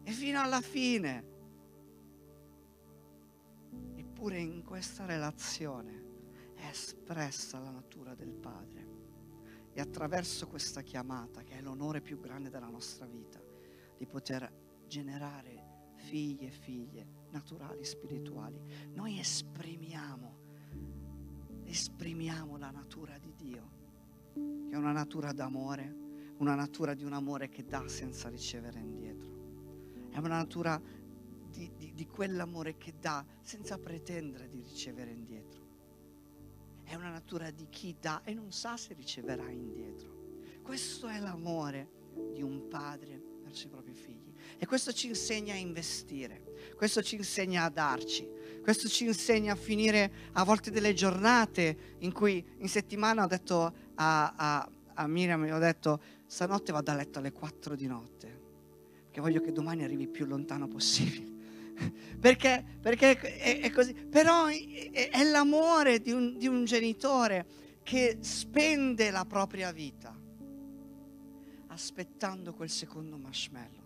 E 0.03 0.11
fino 0.11 0.41
alla 0.41 0.61
fine. 0.61 1.33
Eppure 3.95 4.39
in 4.39 4.63
questa 4.63 5.05
relazione 5.05 6.03
è 6.55 6.67
espressa 6.67 7.59
la 7.59 7.71
natura 7.71 8.13
del 8.13 8.33
Padre. 8.33 8.93
E 9.73 9.81
attraverso 9.81 10.47
questa 10.47 10.81
chiamata, 10.81 11.41
che 11.43 11.57
è 11.57 11.61
l'onore 11.61 12.01
più 12.01 12.19
grande 12.19 12.49
della 12.49 12.69
nostra 12.69 13.05
vita, 13.05 13.41
di 13.97 14.05
poter 14.05 14.49
generare 14.87 15.93
figli 15.95 16.45
e 16.45 16.51
figlie 16.51 17.23
naturali, 17.35 17.83
spirituali. 17.83 18.59
Noi 18.93 19.19
esprimiamo, 19.19 20.37
esprimiamo 21.65 22.57
la 22.57 22.71
natura 22.71 23.17
di 23.17 23.33
Dio, 23.35 23.71
che 24.33 24.73
è 24.73 24.77
una 24.77 24.93
natura 24.93 25.33
d'amore, 25.33 26.03
una 26.37 26.55
natura 26.55 26.93
di 26.93 27.03
un 27.03 27.11
amore 27.11 27.49
che 27.49 27.65
dà 27.65 27.87
senza 27.87 28.29
ricevere 28.29 28.79
indietro. 28.79 29.33
È 30.09 30.17
una 30.17 30.37
natura 30.37 30.81
di, 31.49 31.71
di, 31.75 31.93
di 31.93 32.07
quell'amore 32.07 32.77
che 32.77 32.93
dà 32.99 33.25
senza 33.41 33.77
pretendere 33.77 34.47
di 34.47 34.61
ricevere 34.61 35.11
indietro. 35.11 35.63
È 36.83 36.95
una 36.95 37.09
natura 37.09 37.51
di 37.51 37.67
chi 37.69 37.97
dà 37.99 38.21
e 38.23 38.33
non 38.33 38.51
sa 38.51 38.77
se 38.77 38.93
riceverà 38.93 39.49
indietro. 39.49 40.13
Questo 40.61 41.07
è 41.07 41.19
l'amore 41.19 41.89
di 42.33 42.41
un 42.41 42.67
padre 42.69 43.21
verso 43.43 43.67
i 43.67 43.69
propri 43.69 43.93
figli. 43.93 44.14
E 44.57 44.65
questo 44.65 44.93
ci 44.93 45.07
insegna 45.07 45.53
a 45.53 45.57
investire, 45.57 46.53
questo 46.75 47.01
ci 47.01 47.15
insegna 47.15 47.63
a 47.63 47.69
darci, 47.69 48.27
questo 48.61 48.87
ci 48.87 49.05
insegna 49.05 49.53
a 49.53 49.55
finire 49.55 50.11
a 50.33 50.43
volte 50.43 50.71
delle 50.71 50.93
giornate 50.93 51.95
in 51.99 52.11
cui 52.11 52.43
in 52.57 52.69
settimana 52.69 53.23
ho 53.23 53.27
detto 53.27 53.73
a, 53.95 54.33
a, 54.35 54.69
a 54.93 55.07
Miriam, 55.07 55.43
ho 55.51 55.59
detto 55.59 56.01
stanotte 56.25 56.71
vado 56.71 56.91
a 56.91 56.95
letto 56.95 57.19
alle 57.19 57.31
4 57.31 57.75
di 57.75 57.85
notte, 57.85 58.39
perché 59.03 59.21
voglio 59.21 59.41
che 59.41 59.51
domani 59.51 59.83
arrivi 59.83 60.07
più 60.07 60.25
lontano 60.25 60.67
possibile. 60.67 61.33
perché, 62.19 62.63
perché 62.81 63.19
è, 63.19 63.59
è, 63.59 63.69
così. 63.71 63.93
Però 63.93 64.45
è, 64.45 65.09
è 65.11 65.23
l'amore 65.25 65.99
di 65.99 66.11
un, 66.11 66.37
di 66.37 66.47
un 66.47 66.63
genitore 66.63 67.45
che 67.83 68.17
spende 68.21 69.11
la 69.11 69.25
propria 69.25 69.71
vita 69.71 70.17
aspettando 71.67 72.53
quel 72.53 72.69
secondo 72.69 73.17
marshmallow 73.17 73.84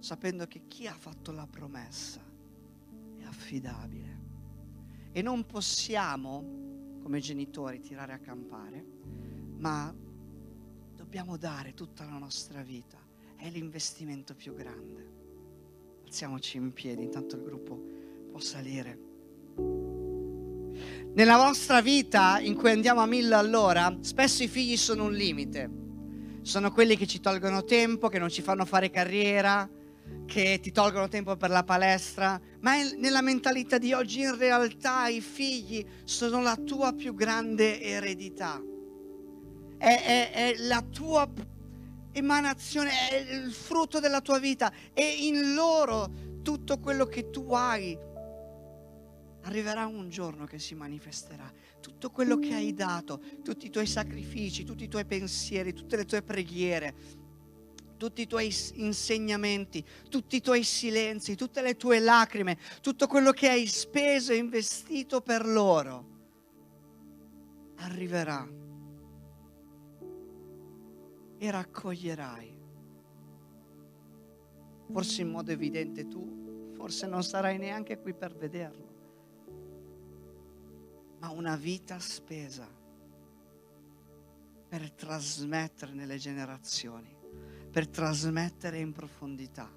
sapendo 0.00 0.46
che 0.46 0.62
chi 0.66 0.86
ha 0.86 0.94
fatto 0.94 1.30
la 1.30 1.46
promessa 1.46 2.20
è 3.18 3.24
affidabile. 3.24 4.18
E 5.12 5.22
non 5.22 5.44
possiamo, 5.46 6.98
come 7.02 7.20
genitori, 7.20 7.80
tirare 7.80 8.12
a 8.12 8.18
campare, 8.18 8.84
ma 9.56 9.94
dobbiamo 10.96 11.36
dare 11.36 11.74
tutta 11.74 12.04
la 12.04 12.18
nostra 12.18 12.62
vita. 12.62 12.98
È 13.36 13.48
l'investimento 13.50 14.34
più 14.34 14.54
grande. 14.54 15.08
Alziamoci 16.04 16.56
in 16.56 16.72
piedi, 16.72 17.04
intanto 17.04 17.36
il 17.36 17.42
gruppo 17.42 17.80
può 18.30 18.40
salire. 18.40 18.98
Nella 21.12 21.36
nostra 21.36 21.82
vita 21.82 22.38
in 22.38 22.54
cui 22.54 22.70
andiamo 22.70 23.00
a 23.00 23.06
mille 23.06 23.34
all'ora, 23.34 23.98
spesso 24.00 24.42
i 24.42 24.48
figli 24.48 24.76
sono 24.76 25.04
un 25.04 25.12
limite. 25.12 25.78
Sono 26.42 26.72
quelli 26.72 26.96
che 26.96 27.06
ci 27.06 27.20
tolgono 27.20 27.64
tempo, 27.64 28.08
che 28.08 28.18
non 28.18 28.30
ci 28.30 28.42
fanno 28.42 28.64
fare 28.64 28.90
carriera, 28.90 29.68
che 30.26 30.60
ti 30.62 30.70
tolgono 30.70 31.08
tempo 31.08 31.36
per 31.36 31.50
la 31.50 31.64
palestra, 31.64 32.40
ma 32.60 32.74
nella 32.98 33.20
mentalità 33.20 33.78
di 33.78 33.92
oggi 33.92 34.20
in 34.20 34.36
realtà 34.36 35.08
i 35.08 35.20
figli 35.20 35.84
sono 36.04 36.40
la 36.40 36.56
tua 36.56 36.92
più 36.92 37.14
grande 37.14 37.80
eredità. 37.80 38.62
È, 39.76 39.84
è, 39.84 40.30
è 40.30 40.54
la 40.58 40.82
tua 40.82 41.28
emanazione, 42.12 42.90
è 43.08 43.34
il 43.34 43.50
frutto 43.52 43.98
della 43.98 44.20
tua 44.20 44.38
vita 44.38 44.72
e 44.92 45.26
in 45.26 45.54
loro 45.54 46.10
tutto 46.42 46.78
quello 46.78 47.06
che 47.06 47.30
tu 47.30 47.52
hai 47.52 47.98
arriverà 49.42 49.86
un 49.86 50.08
giorno 50.10 50.44
che 50.44 50.58
si 50.58 50.74
manifesterà. 50.74 51.50
Tutto 51.80 52.10
quello 52.10 52.38
che 52.38 52.54
hai 52.54 52.74
dato, 52.74 53.20
tutti 53.42 53.66
i 53.66 53.70
tuoi 53.70 53.86
sacrifici, 53.86 54.64
tutti 54.64 54.84
i 54.84 54.88
tuoi 54.88 55.06
pensieri, 55.06 55.72
tutte 55.72 55.96
le 55.96 56.04
tue 56.04 56.22
preghiere, 56.22 56.94
tutti 58.00 58.22
i 58.22 58.26
tuoi 58.26 58.50
insegnamenti, 58.76 59.84
tutti 60.08 60.36
i 60.36 60.40
tuoi 60.40 60.64
silenzi, 60.64 61.34
tutte 61.34 61.60
le 61.60 61.76
tue 61.76 61.98
lacrime, 61.98 62.56
tutto 62.80 63.06
quello 63.06 63.30
che 63.30 63.50
hai 63.50 63.66
speso 63.66 64.32
e 64.32 64.36
investito 64.36 65.20
per 65.20 65.44
loro, 65.44 66.06
arriverà 67.76 68.48
e 71.36 71.50
raccoglierai. 71.50 72.58
Forse 74.90 75.20
in 75.20 75.28
modo 75.28 75.50
evidente 75.50 76.08
tu, 76.08 76.72
forse 76.72 77.06
non 77.06 77.22
sarai 77.22 77.58
neanche 77.58 77.98
qui 77.98 78.14
per 78.14 78.34
vederlo, 78.34 78.88
ma 81.18 81.28
una 81.32 81.54
vita 81.54 81.98
spesa 81.98 82.66
per 84.68 84.90
trasmettere 84.92 85.92
nelle 85.92 86.16
generazioni 86.16 87.18
per 87.70 87.88
trasmettere 87.88 88.78
in 88.78 88.92
profondità, 88.92 89.70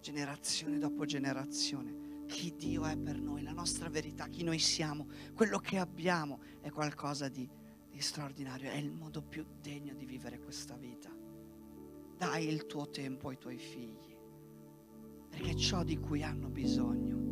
generazione 0.00 0.78
dopo 0.78 1.04
generazione, 1.04 2.24
chi 2.26 2.54
Dio 2.56 2.84
è 2.84 2.96
per 2.96 3.20
noi, 3.20 3.42
la 3.42 3.52
nostra 3.52 3.88
verità, 3.88 4.26
chi 4.26 4.42
noi 4.42 4.58
siamo, 4.58 5.06
quello 5.34 5.58
che 5.58 5.78
abbiamo 5.78 6.40
è 6.60 6.70
qualcosa 6.70 7.28
di, 7.28 7.48
di 7.90 8.00
straordinario, 8.00 8.70
è 8.70 8.76
il 8.76 8.90
modo 8.90 9.22
più 9.22 9.46
degno 9.60 9.94
di 9.94 10.04
vivere 10.04 10.40
questa 10.40 10.74
vita. 10.76 11.10
Dai 12.16 12.48
il 12.48 12.66
tuo 12.66 12.90
tempo 12.90 13.28
ai 13.28 13.38
tuoi 13.38 13.58
figli, 13.58 14.16
perché 15.28 15.50
è 15.50 15.54
ciò 15.54 15.84
di 15.84 15.98
cui 15.98 16.22
hanno 16.22 16.48
bisogno. 16.48 17.22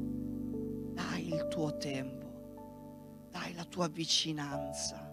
Dai 0.93 1.29
il 1.33 1.49
tuo 1.49 1.77
tempo, 1.79 3.27
dai 3.31 3.55
la 3.55 3.65
tua 3.65 3.89
vicinanza 3.89 5.12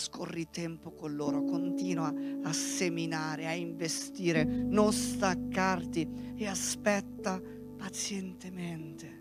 trascorri 0.00 0.48
tempo 0.48 0.92
con 0.92 1.14
loro, 1.14 1.44
continua 1.44 2.10
a 2.42 2.52
seminare, 2.54 3.46
a 3.46 3.52
investire, 3.52 4.44
non 4.44 4.94
staccarti 4.94 6.34
e 6.36 6.46
aspetta 6.46 7.38
pazientemente. 7.76 9.18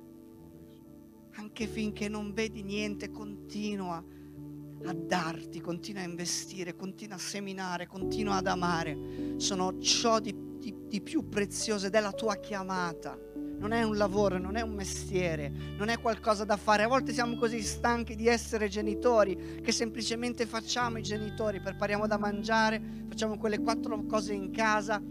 Anche 1.34 1.67
finché 1.67 2.07
non 2.07 2.32
vedi 2.32 2.63
niente, 2.63 3.11
continua 3.11 4.01
a 4.86 4.93
darti, 4.93 5.59
continua 5.59 6.01
a 6.01 6.05
investire, 6.05 6.73
continua 6.73 7.17
a 7.17 7.19
seminare, 7.19 7.86
continua 7.86 8.36
ad 8.36 8.47
amare. 8.47 9.36
Sono 9.36 9.80
ciò 9.80 10.19
di, 10.21 10.34
di, 10.59 10.73
di 10.88 11.01
più 11.01 11.27
prezioso 11.27 11.88
ed 11.88 11.93
è 11.93 11.99
la 11.99 12.13
tua 12.13 12.38
chiamata 12.38 13.19
non 13.60 13.74
è 13.74 13.84
un 13.84 13.97
lavoro, 13.97 14.38
non 14.38 14.55
è 14.55 14.62
un 14.62 14.74
mestiere, 14.74 15.51
non 15.78 15.89
è 15.89 15.99
qualcosa 15.99 16.45
da 16.45 16.55
fare. 16.55 16.84
A 16.84 16.88
volte 16.88 17.12
siamo 17.12 17.36
così 17.36 17.62
stanchi 17.62 18.16
di 18.16 18.28
essere 18.28 18.70
genitori 18.70 19.60
che 19.62 19.74
semplicemente 19.74 20.45
facciamo 20.45 20.97
i 20.97 21.01
genitori, 21.03 21.60
prepariamo 21.60 22.07
da 22.07 22.18
mangiare, 22.18 22.82
facciamo 23.10 23.38
quelle 23.38 23.60
quattro 23.60 24.05
cose 24.05 24.34
in 24.34 24.51
casa, 24.51 25.01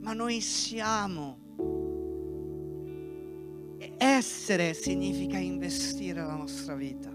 ma 0.00 0.12
noi 0.12 0.40
siamo. 0.40 1.38
Essere 3.96 4.74
significa 4.74 5.38
investire 5.38 6.24
la 6.24 6.34
nostra 6.34 6.74
vita. 6.74 7.10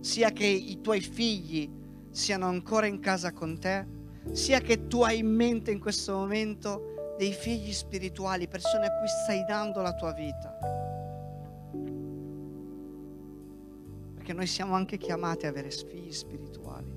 Sia 0.00 0.30
che 0.30 0.46
i 0.46 0.80
tuoi 0.80 1.00
figli 1.00 1.68
siano 2.10 2.46
ancora 2.46 2.86
in 2.86 3.00
casa 3.00 3.32
con 3.32 3.58
te, 3.58 3.86
sia 4.30 4.60
che 4.60 4.86
tu 4.86 5.02
hai 5.02 5.18
in 5.18 5.34
mente 5.34 5.72
in 5.72 5.80
questo 5.80 6.12
momento 6.12 6.91
dei 7.16 7.32
figli 7.32 7.72
spirituali, 7.72 8.48
persone 8.48 8.86
a 8.86 8.98
cui 8.98 9.08
stai 9.08 9.44
dando 9.44 9.80
la 9.82 9.94
tua 9.94 10.12
vita. 10.12 10.58
Perché 14.14 14.32
noi 14.32 14.46
siamo 14.46 14.74
anche 14.74 14.98
chiamati 14.98 15.46
ad 15.46 15.52
avere 15.52 15.70
figli 15.70 16.12
spirituali. 16.12 16.90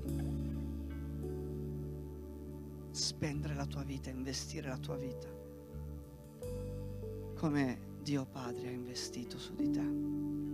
Spendere 2.90 3.54
la 3.54 3.66
tua 3.66 3.82
vita, 3.82 4.10
investire 4.10 4.68
la 4.68 4.78
tua 4.78 4.96
vita 4.96 5.36
come 7.36 7.78
Dio 8.02 8.24
Padre 8.24 8.68
ha 8.68 8.72
investito 8.72 9.38
su 9.38 9.54
di 9.54 9.70
te. 9.70 10.45